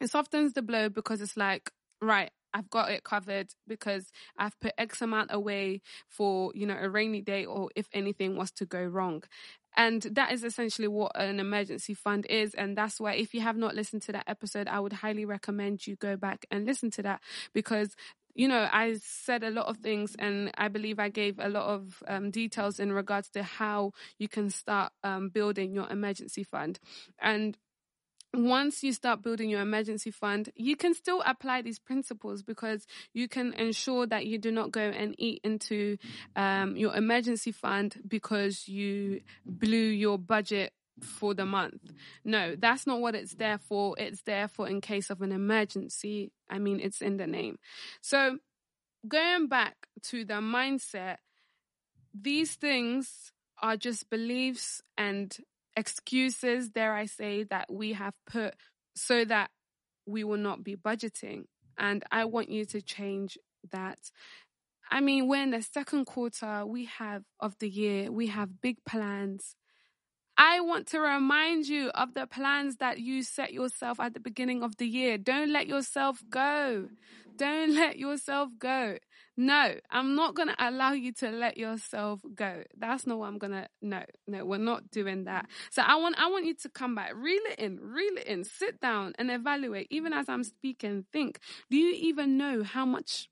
It 0.00 0.10
softens 0.10 0.52
the 0.52 0.62
blow 0.62 0.88
because 0.88 1.20
it's 1.20 1.36
like, 1.36 1.70
right, 2.00 2.30
I've 2.52 2.70
got 2.70 2.90
it 2.90 3.02
covered 3.02 3.48
because 3.66 4.12
I've 4.38 4.58
put 4.60 4.74
X 4.78 5.02
amount 5.02 5.30
away 5.32 5.82
for, 6.08 6.52
you 6.54 6.66
know, 6.66 6.78
a 6.80 6.88
rainy 6.88 7.20
day 7.20 7.44
or 7.44 7.70
if 7.74 7.88
anything 7.92 8.36
was 8.36 8.52
to 8.52 8.64
go 8.64 8.82
wrong. 8.82 9.24
And 9.76 10.02
that 10.12 10.32
is 10.32 10.44
essentially 10.44 10.88
what 10.88 11.12
an 11.14 11.40
emergency 11.40 11.94
fund 11.94 12.26
is. 12.26 12.54
And 12.54 12.76
that's 12.76 13.00
why 13.00 13.14
if 13.14 13.34
you 13.34 13.40
have 13.40 13.56
not 13.56 13.74
listened 13.74 14.02
to 14.02 14.12
that 14.12 14.24
episode, 14.26 14.68
I 14.68 14.80
would 14.80 14.92
highly 14.92 15.24
recommend 15.24 15.86
you 15.86 15.96
go 15.96 16.16
back 16.16 16.46
and 16.50 16.64
listen 16.64 16.90
to 16.92 17.02
that 17.02 17.20
because 17.52 17.96
you 18.34 18.48
know, 18.48 18.68
I 18.70 18.96
said 19.00 19.44
a 19.44 19.50
lot 19.50 19.66
of 19.66 19.76
things 19.76 20.16
and 20.18 20.50
I 20.58 20.66
believe 20.68 20.98
I 20.98 21.08
gave 21.08 21.38
a 21.38 21.48
lot 21.48 21.66
of 21.66 22.02
um, 22.08 22.30
details 22.32 22.80
in 22.80 22.92
regards 22.92 23.28
to 23.30 23.44
how 23.44 23.92
you 24.18 24.28
can 24.28 24.50
start 24.50 24.92
um, 25.04 25.28
building 25.28 25.72
your 25.72 25.88
emergency 25.88 26.42
fund. 26.42 26.80
And 27.20 27.56
once 28.34 28.82
you 28.82 28.92
start 28.92 29.22
building 29.22 29.48
your 29.48 29.60
emergency 29.60 30.10
fund, 30.10 30.50
you 30.56 30.76
can 30.76 30.94
still 30.94 31.22
apply 31.24 31.62
these 31.62 31.78
principles 31.78 32.42
because 32.42 32.86
you 33.12 33.28
can 33.28 33.52
ensure 33.54 34.06
that 34.06 34.26
you 34.26 34.38
do 34.38 34.50
not 34.50 34.72
go 34.72 34.80
and 34.80 35.14
eat 35.18 35.40
into 35.44 35.96
um, 36.36 36.76
your 36.76 36.94
emergency 36.94 37.52
fund 37.52 37.96
because 38.06 38.68
you 38.68 39.20
blew 39.46 39.78
your 39.78 40.18
budget 40.18 40.72
for 41.00 41.34
the 41.34 41.46
month. 41.46 41.92
No, 42.24 42.56
that's 42.56 42.86
not 42.86 43.00
what 43.00 43.14
it's 43.14 43.34
there 43.34 43.58
for. 43.58 43.94
It's 43.98 44.22
there 44.22 44.48
for 44.48 44.68
in 44.68 44.80
case 44.80 45.10
of 45.10 45.22
an 45.22 45.32
emergency. 45.32 46.32
I 46.48 46.58
mean, 46.58 46.80
it's 46.80 47.00
in 47.00 47.16
the 47.16 47.26
name. 47.26 47.58
So, 48.00 48.38
going 49.06 49.48
back 49.48 49.76
to 50.04 50.24
the 50.24 50.34
mindset, 50.34 51.16
these 52.14 52.54
things 52.54 53.32
are 53.60 53.76
just 53.76 54.10
beliefs 54.10 54.82
and 54.96 55.36
excuses, 55.76 56.70
dare 56.70 56.94
I 56.94 57.06
say, 57.06 57.44
that 57.44 57.72
we 57.72 57.92
have 57.94 58.14
put 58.26 58.54
so 58.96 59.24
that 59.24 59.50
we 60.06 60.24
will 60.24 60.38
not 60.38 60.62
be 60.62 60.76
budgeting. 60.76 61.44
And 61.78 62.04
I 62.10 62.24
want 62.26 62.50
you 62.50 62.64
to 62.66 62.80
change 62.80 63.38
that. 63.72 63.98
I 64.90 65.00
mean, 65.00 65.28
we're 65.28 65.42
in 65.42 65.50
the 65.50 65.62
second 65.62 66.04
quarter, 66.04 66.64
we 66.66 66.84
have 66.84 67.22
of 67.40 67.58
the 67.58 67.68
year, 67.68 68.12
we 68.12 68.28
have 68.28 68.60
big 68.60 68.76
plans. 68.86 69.56
I 70.36 70.60
want 70.60 70.88
to 70.88 71.00
remind 71.00 71.66
you 71.66 71.90
of 71.90 72.14
the 72.14 72.26
plans 72.26 72.76
that 72.76 72.98
you 72.98 73.22
set 73.22 73.52
yourself 73.52 74.00
at 74.00 74.14
the 74.14 74.20
beginning 74.20 74.62
of 74.62 74.76
the 74.76 74.86
year. 74.86 75.16
Don't 75.16 75.52
let 75.52 75.66
yourself 75.66 76.22
go. 76.28 76.88
Don't 77.36 77.74
let 77.74 77.98
yourself 77.98 78.50
go. 78.58 78.98
No, 79.36 79.74
I'm 79.90 80.14
not 80.14 80.34
going 80.34 80.48
to 80.48 80.56
allow 80.58 80.92
you 80.92 81.12
to 81.14 81.30
let 81.30 81.56
yourself 81.56 82.20
go. 82.34 82.62
That's 82.76 83.06
not 83.06 83.18
what 83.18 83.26
I'm 83.26 83.38
going 83.38 83.52
to, 83.52 83.68
no, 83.82 84.04
no, 84.28 84.44
we're 84.44 84.58
not 84.58 84.90
doing 84.90 85.24
that. 85.24 85.46
So 85.70 85.82
I 85.82 85.96
want, 85.96 86.16
I 86.20 86.28
want 86.28 86.46
you 86.46 86.54
to 86.54 86.68
come 86.68 86.94
back, 86.94 87.12
reel 87.14 87.42
it 87.50 87.58
in, 87.58 87.78
reel 87.80 88.16
it 88.16 88.26
in, 88.26 88.44
sit 88.44 88.80
down 88.80 89.12
and 89.18 89.30
evaluate. 89.32 89.88
Even 89.90 90.12
as 90.12 90.28
I'm 90.28 90.44
speaking, 90.44 91.04
think, 91.12 91.40
do 91.68 91.76
you 91.76 91.94
even 91.94 92.36
know 92.36 92.62
how 92.62 92.86
much 92.86 93.28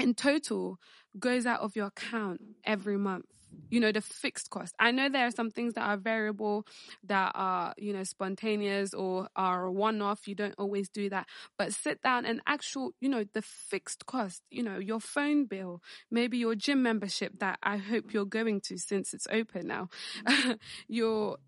in 0.00 0.14
total 0.14 0.78
goes 1.18 1.46
out 1.46 1.60
of 1.60 1.76
your 1.76 1.86
account 1.86 2.40
every 2.64 2.98
month? 2.98 3.26
You 3.68 3.80
know 3.80 3.92
the 3.92 4.00
fixed 4.00 4.50
cost. 4.50 4.74
I 4.78 4.90
know 4.90 5.08
there 5.08 5.26
are 5.26 5.30
some 5.30 5.50
things 5.50 5.74
that 5.74 5.82
are 5.82 5.96
variable 5.96 6.66
that 7.04 7.32
are 7.34 7.74
you 7.76 7.92
know 7.92 8.04
spontaneous 8.04 8.94
or 8.94 9.28
are 9.36 9.70
one 9.70 10.00
off 10.02 10.26
you 10.26 10.34
don't 10.34 10.54
always 10.58 10.88
do 10.88 11.08
that. 11.10 11.26
But 11.58 11.74
sit 11.74 12.02
down 12.02 12.24
and 12.26 12.40
actual 12.46 12.92
you 13.00 13.08
know 13.08 13.24
the 13.32 13.42
fixed 13.42 14.06
cost 14.06 14.42
you 14.50 14.62
know 14.62 14.78
your 14.78 15.00
phone 15.00 15.44
bill 15.44 15.82
maybe 16.10 16.38
your 16.38 16.54
gym 16.54 16.82
membership 16.82 17.38
that 17.38 17.58
i 17.62 17.76
hope 17.76 18.12
you're 18.12 18.24
going 18.24 18.60
to 18.60 18.78
since 18.78 19.14
it's 19.14 19.26
open 19.30 19.66
now. 19.66 19.88
Your 20.88 21.38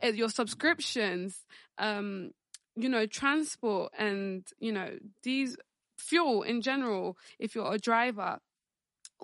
eh, 0.00 0.10
your 0.10 0.28
subscriptions 0.28 1.44
um 1.78 2.30
you 2.76 2.88
know 2.88 3.06
transport 3.06 3.92
and 3.98 4.46
you 4.58 4.72
know 4.72 4.98
these 5.22 5.56
fuel 5.96 6.42
in 6.42 6.60
general 6.60 7.16
if 7.38 7.54
you're 7.54 7.72
a 7.72 7.78
driver 7.78 8.38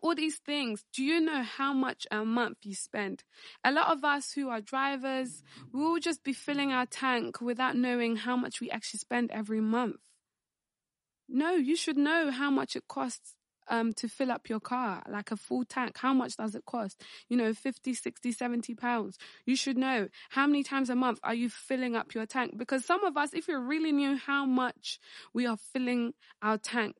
all 0.02 0.14
these 0.14 0.36
things. 0.36 0.84
Do 0.92 1.02
you 1.02 1.20
know 1.20 1.42
how 1.42 1.72
much 1.72 2.06
a 2.10 2.24
month 2.24 2.58
you 2.62 2.74
spend? 2.74 3.24
A 3.64 3.72
lot 3.72 3.90
of 3.90 4.04
us 4.04 4.32
who 4.32 4.48
are 4.48 4.60
drivers, 4.60 5.42
we 5.72 5.80
will 5.80 6.00
just 6.00 6.24
be 6.24 6.32
filling 6.32 6.72
our 6.72 6.86
tank 6.86 7.40
without 7.40 7.76
knowing 7.76 8.16
how 8.16 8.36
much 8.36 8.60
we 8.60 8.70
actually 8.70 8.98
spend 8.98 9.30
every 9.30 9.60
month. 9.60 9.96
No, 11.28 11.52
you 11.52 11.76
should 11.76 11.98
know 11.98 12.30
how 12.30 12.50
much 12.50 12.74
it 12.74 12.88
costs 12.88 13.34
um, 13.68 13.92
to 13.94 14.08
fill 14.08 14.30
up 14.30 14.48
your 14.48 14.60
car, 14.60 15.02
like 15.08 15.30
a 15.30 15.36
full 15.36 15.64
tank. 15.64 15.98
How 15.98 16.14
much 16.14 16.36
does 16.36 16.54
it 16.54 16.64
cost? 16.64 17.02
You 17.28 17.36
know, 17.36 17.52
50, 17.52 17.92
60, 17.94 18.32
70 18.32 18.74
pounds. 18.74 19.18
You 19.44 19.56
should 19.56 19.76
know 19.76 20.08
how 20.30 20.46
many 20.46 20.62
times 20.62 20.90
a 20.90 20.96
month 20.96 21.20
are 21.22 21.34
you 21.34 21.50
filling 21.50 21.94
up 21.94 22.14
your 22.14 22.26
tank? 22.26 22.56
Because 22.56 22.84
some 22.84 23.04
of 23.04 23.16
us, 23.16 23.34
if 23.34 23.46
you 23.48 23.58
really 23.58 23.92
knew 23.92 24.16
how 24.16 24.46
much 24.46 24.98
we 25.34 25.46
are 25.46 25.58
filling 25.58 26.14
our 26.40 26.56
tank 26.56 26.96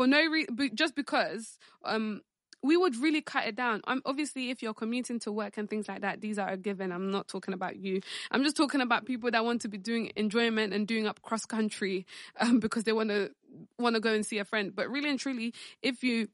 for 0.00 0.06
no 0.06 0.24
reason, 0.24 0.70
just 0.72 0.94
because 0.94 1.58
um, 1.84 2.22
we 2.62 2.74
would 2.74 2.96
really 2.96 3.20
cut 3.20 3.46
it 3.46 3.54
down. 3.54 3.82
I'm 3.86 4.00
obviously 4.06 4.48
if 4.48 4.62
you're 4.62 4.72
commuting 4.72 5.18
to 5.20 5.30
work 5.30 5.58
and 5.58 5.68
things 5.68 5.88
like 5.88 6.00
that, 6.00 6.22
these 6.22 6.38
are 6.38 6.48
a 6.48 6.56
given. 6.56 6.90
I'm 6.90 7.10
not 7.10 7.28
talking 7.28 7.52
about 7.52 7.76
you. 7.76 8.00
I'm 8.30 8.42
just 8.42 8.56
talking 8.56 8.80
about 8.80 9.04
people 9.04 9.30
that 9.30 9.44
want 9.44 9.60
to 9.60 9.68
be 9.68 9.76
doing 9.76 10.10
enjoyment 10.16 10.72
and 10.72 10.88
doing 10.88 11.06
up 11.06 11.20
cross 11.20 11.44
country 11.44 12.06
um, 12.40 12.60
because 12.60 12.84
they 12.84 12.94
want 12.94 13.10
to 13.10 13.30
want 13.78 13.94
to 13.94 14.00
go 14.00 14.14
and 14.14 14.24
see 14.24 14.38
a 14.38 14.44
friend. 14.46 14.74
But 14.74 14.88
really 14.88 15.10
and 15.10 15.20
truly, 15.20 15.52
if 15.82 16.02
you 16.02 16.28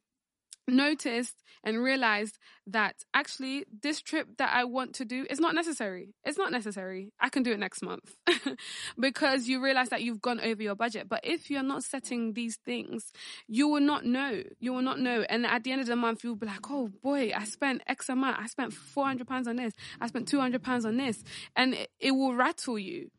noticed 0.69 1.43
and 1.65 1.83
realized 1.83 2.39
that 2.67 2.95
actually 3.13 3.65
this 3.83 4.01
trip 4.01 4.29
that 4.39 4.51
I 4.53 4.65
want 4.65 4.95
to 4.95 5.05
do 5.05 5.27
is 5.29 5.41
not 5.41 5.55
necessary. 5.55 6.15
It's 6.25 6.39
not 6.39 6.53
necessary. 6.53 7.13
I 7.21 7.29
can 7.29 7.43
do 7.43 7.53
it 7.53 7.59
next 7.59 7.83
month 7.83 8.15
because 8.99 9.49
you 9.49 9.63
realize 9.63 9.89
that 9.89 10.03
you've 10.03 10.21
gone 10.21 10.41
over 10.41 10.63
your 10.63 10.75
budget. 10.75 11.09
But 11.09 11.21
if 11.25 11.51
you're 11.51 11.63
not 11.63 11.83
setting 11.83 12.35
these 12.35 12.57
things, 12.65 13.13
you 13.49 13.69
will 13.69 13.81
not 13.81 14.05
know. 14.05 14.43
You 14.61 14.73
will 14.73 14.83
not 14.83 15.01
know. 15.01 15.25
And 15.29 15.47
at 15.47 15.65
the 15.65 15.73
end 15.73 15.81
of 15.81 15.87
the 15.87 15.97
month, 15.97 16.23
you'll 16.23 16.37
be 16.37 16.47
like, 16.47 16.71
oh 16.71 16.91
boy, 17.03 17.33
I 17.35 17.45
spent 17.45 17.83
X 17.87 18.09
amount. 18.09 18.39
I 18.39 18.47
spent 18.47 18.73
400 18.73 19.27
pounds 19.27 19.49
on 19.49 19.57
this. 19.57 19.75
I 20.01 20.07
spent 20.07 20.29
200 20.29 20.63
pounds 20.63 20.85
on 20.85 20.97
this. 20.97 21.23
And 21.57 21.75
it, 21.75 21.91
it 21.99 22.11
will 22.13 22.35
rattle 22.35 22.79
you. 22.79 23.11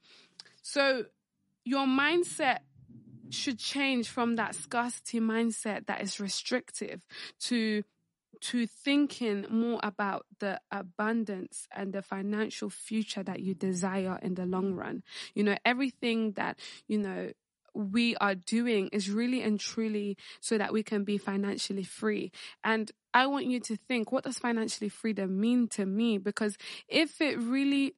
So 0.61 1.05
your 1.63 1.85
mindset 1.85 2.59
should 3.33 3.59
change 3.59 4.09
from 4.09 4.35
that 4.35 4.55
scarcity 4.55 5.19
mindset 5.19 5.85
that 5.87 6.01
is 6.01 6.19
restrictive 6.19 7.05
to 7.41 7.83
to 8.39 8.67
thinking 8.67 9.45
more 9.49 9.79
about 9.83 10.25
the 10.39 10.59
abundance 10.71 11.67
and 11.75 11.93
the 11.93 12.01
financial 12.01 12.69
future 12.69 13.23
that 13.23 13.39
you 13.39 13.55
desire 13.55 14.19
in 14.21 14.35
the 14.35 14.45
long 14.45 14.73
run. 14.73 15.03
You 15.33 15.43
know, 15.43 15.57
everything 15.65 16.33
that, 16.33 16.59
you 16.87 16.99
know, 16.99 17.31
we 17.73 18.15
are 18.17 18.35
doing 18.35 18.89
is 18.91 19.09
really 19.09 19.41
and 19.41 19.59
truly 19.59 20.17
so 20.39 20.57
that 20.57 20.73
we 20.73 20.83
can 20.83 21.03
be 21.03 21.17
financially 21.17 21.83
free. 21.83 22.31
And 22.63 22.91
I 23.13 23.27
want 23.27 23.45
you 23.45 23.59
to 23.61 23.75
think, 23.75 24.11
what 24.11 24.23
does 24.23 24.39
financially 24.39 24.89
freedom 24.89 25.39
mean 25.39 25.67
to 25.69 25.85
me? 25.85 26.17
Because 26.17 26.57
if 26.87 27.21
it 27.21 27.39
really, 27.39 27.95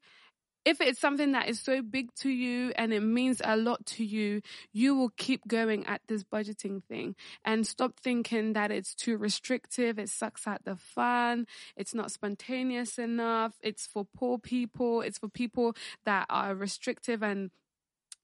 if 0.66 0.82
it's 0.82 1.00
something 1.00 1.32
that 1.32 1.48
is 1.48 1.60
so 1.60 1.82
big 1.82 2.14
to 2.16 2.30
you 2.30 2.72
and 2.76 2.94
it 2.94 3.02
means 3.02 3.42
a 3.44 3.56
lot 3.56 3.86
to 3.86 4.06
you, 4.06 4.42
you 4.72 4.96
will 4.96 5.12
keep 5.18 5.48
going 5.48 5.86
at 5.86 6.02
this 6.08 6.24
budgeting 6.24 6.84
thing 6.84 7.16
and 7.46 7.66
stop 7.66 8.00
thinking 8.00 8.54
that 8.54 8.72
it's 8.72 8.94
too 8.94 9.18
restrictive. 9.18 9.98
It 9.98 10.10
sucks 10.10 10.46
out 10.48 10.66
the 10.66 10.76
fun. 10.76 11.48
It's 11.76 11.94
not 11.94 12.12
spontaneous 12.12 12.98
enough. 12.98 13.54
It's 13.62 13.88
for 13.88 14.06
poor 14.16 14.38
people. 14.38 15.02
It's 15.02 15.18
for 15.18 15.30
people 15.30 15.76
that 16.06 16.26
are 16.30 16.54
restrictive 16.54 17.24
and 17.24 17.52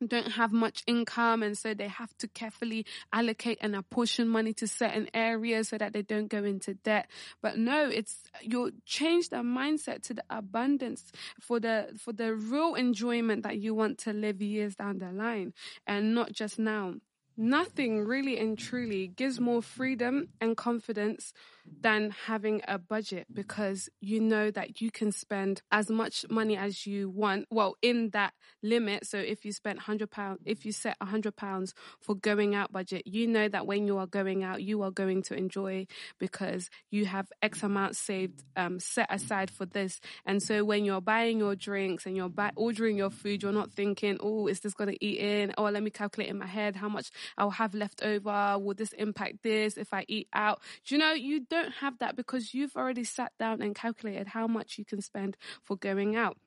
don't 0.06 0.32
have 0.34 0.52
much 0.52 0.84
income 0.88 1.44
and 1.44 1.58
so 1.58 1.74
they 1.74 1.88
have 1.88 2.16
to 2.18 2.28
carefully 2.28 2.86
allocate 3.14 3.58
and 3.62 3.76
apportion 3.76 4.28
money 4.28 4.54
to 4.54 4.68
certain 4.68 5.10
areas 5.14 5.70
so 5.70 5.78
that 5.78 5.94
they 5.94 6.02
don't 6.02 6.28
go 6.28 6.44
into 6.44 6.74
debt. 6.74 7.08
But 7.42 7.58
no 7.58 7.88
it's 7.88 8.24
you'll 8.42 8.72
change 8.86 9.30
the 9.30 9.38
mindset 9.38 10.04
to 10.04 10.14
the 10.14 10.24
abundance 10.30 11.12
for 11.40 11.60
the 11.60 11.90
for 11.98 12.14
the 12.14 12.36
real 12.36 12.76
enjoyment 12.76 13.44
that 13.44 13.58
you 13.58 13.74
want 13.74 13.98
to 14.00 14.14
live 14.14 14.42
years 14.42 14.76
down 14.76 15.00
the 15.00 15.12
line 15.12 15.54
and 15.88 16.14
not 16.14 16.32
just 16.32 16.60
now. 16.60 16.96
Nothing 17.38 18.06
really 18.06 18.38
and 18.38 18.58
truly 18.58 19.08
gives 19.08 19.42
more 19.42 19.62
freedom 19.62 20.30
and 20.40 20.56
confidence 20.56 21.34
than 21.82 22.12
having 22.26 22.62
a 22.68 22.78
budget 22.78 23.28
because 23.32 23.90
you 24.02 24.20
know 24.20 24.52
that 24.52 24.82
you 24.82 24.92
can 24.92 25.12
spend 25.12 25.62
as 25.72 25.90
much 25.90 26.26
money 26.30 26.58
as 26.58 26.86
you 26.86 27.10
want. 27.10 27.46
Well, 27.50 27.76
in 27.82 28.10
that 28.12 28.34
limit. 28.64 29.06
So 29.06 29.18
if 29.18 29.46
you 29.46 29.52
spent 29.52 29.80
hundred 29.80 30.12
pounds, 30.12 30.40
if 30.46 30.66
you 30.66 30.72
set 30.72 30.98
hundred 31.02 31.36
pounds 31.36 31.74
for 32.00 32.16
going 32.16 32.56
out 32.56 32.72
budget, 32.72 33.04
you 33.06 33.28
know 33.28 33.48
that 33.48 33.68
when 33.68 33.88
you 33.88 33.98
are 33.98 34.08
going 34.08 34.44
out, 34.44 34.62
you 34.62 34.82
are 34.82 34.92
going 34.92 35.24
to 35.24 35.36
enjoy 35.36 35.88
because 36.20 36.70
you 36.90 37.06
have 37.06 37.28
X 37.42 37.64
amount 37.64 37.96
saved, 37.96 38.44
um, 38.56 38.80
set 38.80 39.08
aside 39.14 39.52
for 39.52 39.66
this. 39.66 40.00
And 40.26 40.42
so 40.42 40.64
when 40.64 40.86
you're 40.86 41.02
buying 41.02 41.40
your 41.40 41.56
drinks 41.56 42.06
and 42.06 42.16
you're 42.16 42.30
buy- 42.30 42.52
ordering 42.56 42.98
your 42.98 43.10
food, 43.10 43.44
you're 43.44 43.52
not 43.52 43.72
thinking, 43.72 44.18
oh, 44.22 44.48
is 44.48 44.60
this 44.60 44.74
going 44.74 44.90
to 44.90 45.06
eat 45.06 45.20
in? 45.20 45.54
Oh, 45.58 45.66
let 45.66 45.84
me 45.84 45.90
calculate 45.90 46.30
in 46.30 46.38
my 46.38 46.48
head 46.48 46.76
how 46.76 46.90
much 46.90 47.10
I'll 47.38 47.52
have 47.52 47.74
left 47.74 48.02
over. 48.04 48.58
Will 48.60 48.74
this 48.74 48.94
impact 48.94 49.44
this 49.44 49.78
if 49.78 49.94
I 49.94 50.06
eat 50.08 50.28
out? 50.34 50.62
Do 50.86 50.96
you 50.96 51.00
know, 51.00 51.14
you 51.14 51.42
don't 51.56 51.74
have 51.76 51.98
that 52.00 52.16
because 52.16 52.54
you've 52.54 52.76
already 52.76 53.04
sat 53.04 53.32
down 53.40 53.62
and 53.62 53.76
calculated 53.76 54.28
how 54.28 54.48
much 54.48 54.78
you 54.78 54.86
can 54.86 55.02
spend 55.02 55.38
for 55.64 55.76
going 55.76 56.16
out. 56.16 56.38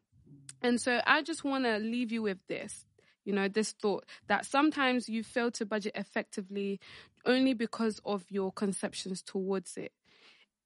And 0.62 0.80
so 0.80 1.00
I 1.06 1.22
just 1.22 1.44
want 1.44 1.64
to 1.64 1.78
leave 1.78 2.12
you 2.12 2.22
with 2.22 2.38
this 2.48 2.86
you 3.28 3.34
know, 3.34 3.46
this 3.46 3.72
thought 3.72 4.06
that 4.28 4.46
sometimes 4.46 5.06
you 5.06 5.22
fail 5.22 5.50
to 5.50 5.66
budget 5.66 5.92
effectively 5.94 6.80
only 7.26 7.52
because 7.52 8.00
of 8.06 8.24
your 8.30 8.50
conceptions 8.50 9.20
towards 9.20 9.76
it. 9.76 9.92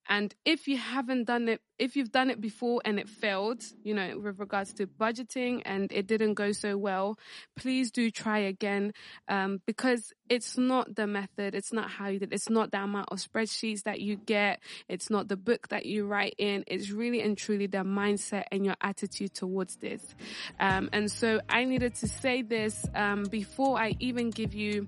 And 0.08 0.34
if 0.44 0.68
you 0.68 0.76
haven't 0.76 1.24
done 1.24 1.48
it, 1.48 1.60
if 1.78 1.96
you've 1.96 2.12
done 2.12 2.30
it 2.30 2.40
before 2.40 2.80
and 2.84 2.98
it 2.98 3.08
failed, 3.08 3.62
you 3.82 3.94
know, 3.94 4.18
with 4.18 4.38
regards 4.38 4.72
to 4.74 4.86
budgeting 4.86 5.62
and 5.64 5.90
it 5.92 6.06
didn't 6.06 6.34
go 6.34 6.52
so 6.52 6.76
well, 6.76 7.18
please 7.56 7.90
do 7.90 8.10
try 8.10 8.38
again 8.38 8.92
um, 9.28 9.60
because 9.66 10.12
it's 10.28 10.56
not 10.56 10.94
the 10.94 11.06
method, 11.06 11.54
it's 11.54 11.72
not 11.72 11.90
how 11.90 12.08
you 12.08 12.18
did, 12.18 12.32
it's 12.32 12.50
not 12.50 12.70
the 12.70 12.80
amount 12.82 13.08
of 13.10 13.18
spreadsheets 13.18 13.82
that 13.82 14.00
you 14.00 14.16
get, 14.16 14.60
it's 14.88 15.10
not 15.10 15.28
the 15.28 15.36
book 15.36 15.68
that 15.68 15.86
you 15.86 16.06
write 16.06 16.34
in, 16.38 16.64
it's 16.66 16.90
really 16.90 17.20
and 17.20 17.36
truly 17.36 17.66
the 17.66 17.78
mindset 17.78 18.44
and 18.52 18.64
your 18.64 18.76
attitude 18.80 19.34
towards 19.34 19.76
this. 19.76 20.02
Um, 20.60 20.88
and 20.92 21.10
so 21.10 21.40
I 21.48 21.64
needed 21.64 21.94
to 21.96 22.08
say 22.08 22.42
this 22.42 22.84
um, 22.94 23.24
before 23.24 23.78
I 23.78 23.94
even 23.98 24.30
give 24.30 24.54
you 24.54 24.86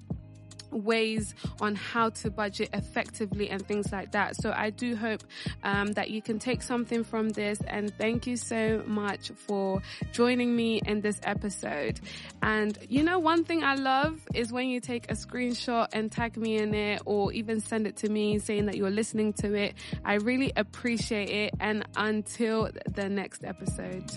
ways 0.75 1.35
on 1.61 1.75
how 1.75 2.11
to 2.11 2.31
budget 2.31 2.71
effectively 2.73 3.49
and 3.51 3.67
things 3.67 3.93
like 3.93 4.13
that. 4.13 4.37
So 4.37 4.53
I 4.55 4.71
do 4.71 4.97
hope 4.97 5.23
um, 5.63 5.93
that 5.93 6.11
you 6.11 6.21
can 6.21 6.39
take 6.39 6.63
something 6.63 7.05
from 7.05 7.31
this 7.31 7.61
and 7.67 7.93
thank 7.97 8.27
you 8.27 8.37
so 8.37 8.83
much 8.87 9.31
for 9.31 9.83
joining 10.13 10.55
me 10.55 10.81
in 10.85 11.01
this 11.01 11.21
episode. 11.23 12.01
And 12.43 12.77
you 12.89 13.03
know, 13.03 13.19
one 13.19 13.45
thing 13.45 13.65
I 13.65 13.75
love 13.75 14.21
is 14.35 14.53
when 14.53 14.69
you 14.69 14.81
take 14.81 15.11
a 15.11 15.15
screenshot 15.15 15.89
and 15.93 16.11
tag 16.11 16.37
me 16.37 16.57
in 16.59 16.75
it 16.75 17.03
or 17.05 17.33
even 17.33 17.61
send 17.61 17.87
it 17.87 17.97
to 17.97 18.09
me 18.09 18.39
saying 18.39 18.67
that 18.67 18.77
you're 18.77 18.91
listening 18.91 19.33
to 19.35 19.55
it. 19.55 19.75
I 20.05 20.15
really 20.15 20.53
appreciate 20.57 21.31
it. 21.31 21.55
And 21.61 21.85
until 21.97 22.71
the 22.95 23.09
next 23.09 23.45
episode. 23.45 24.11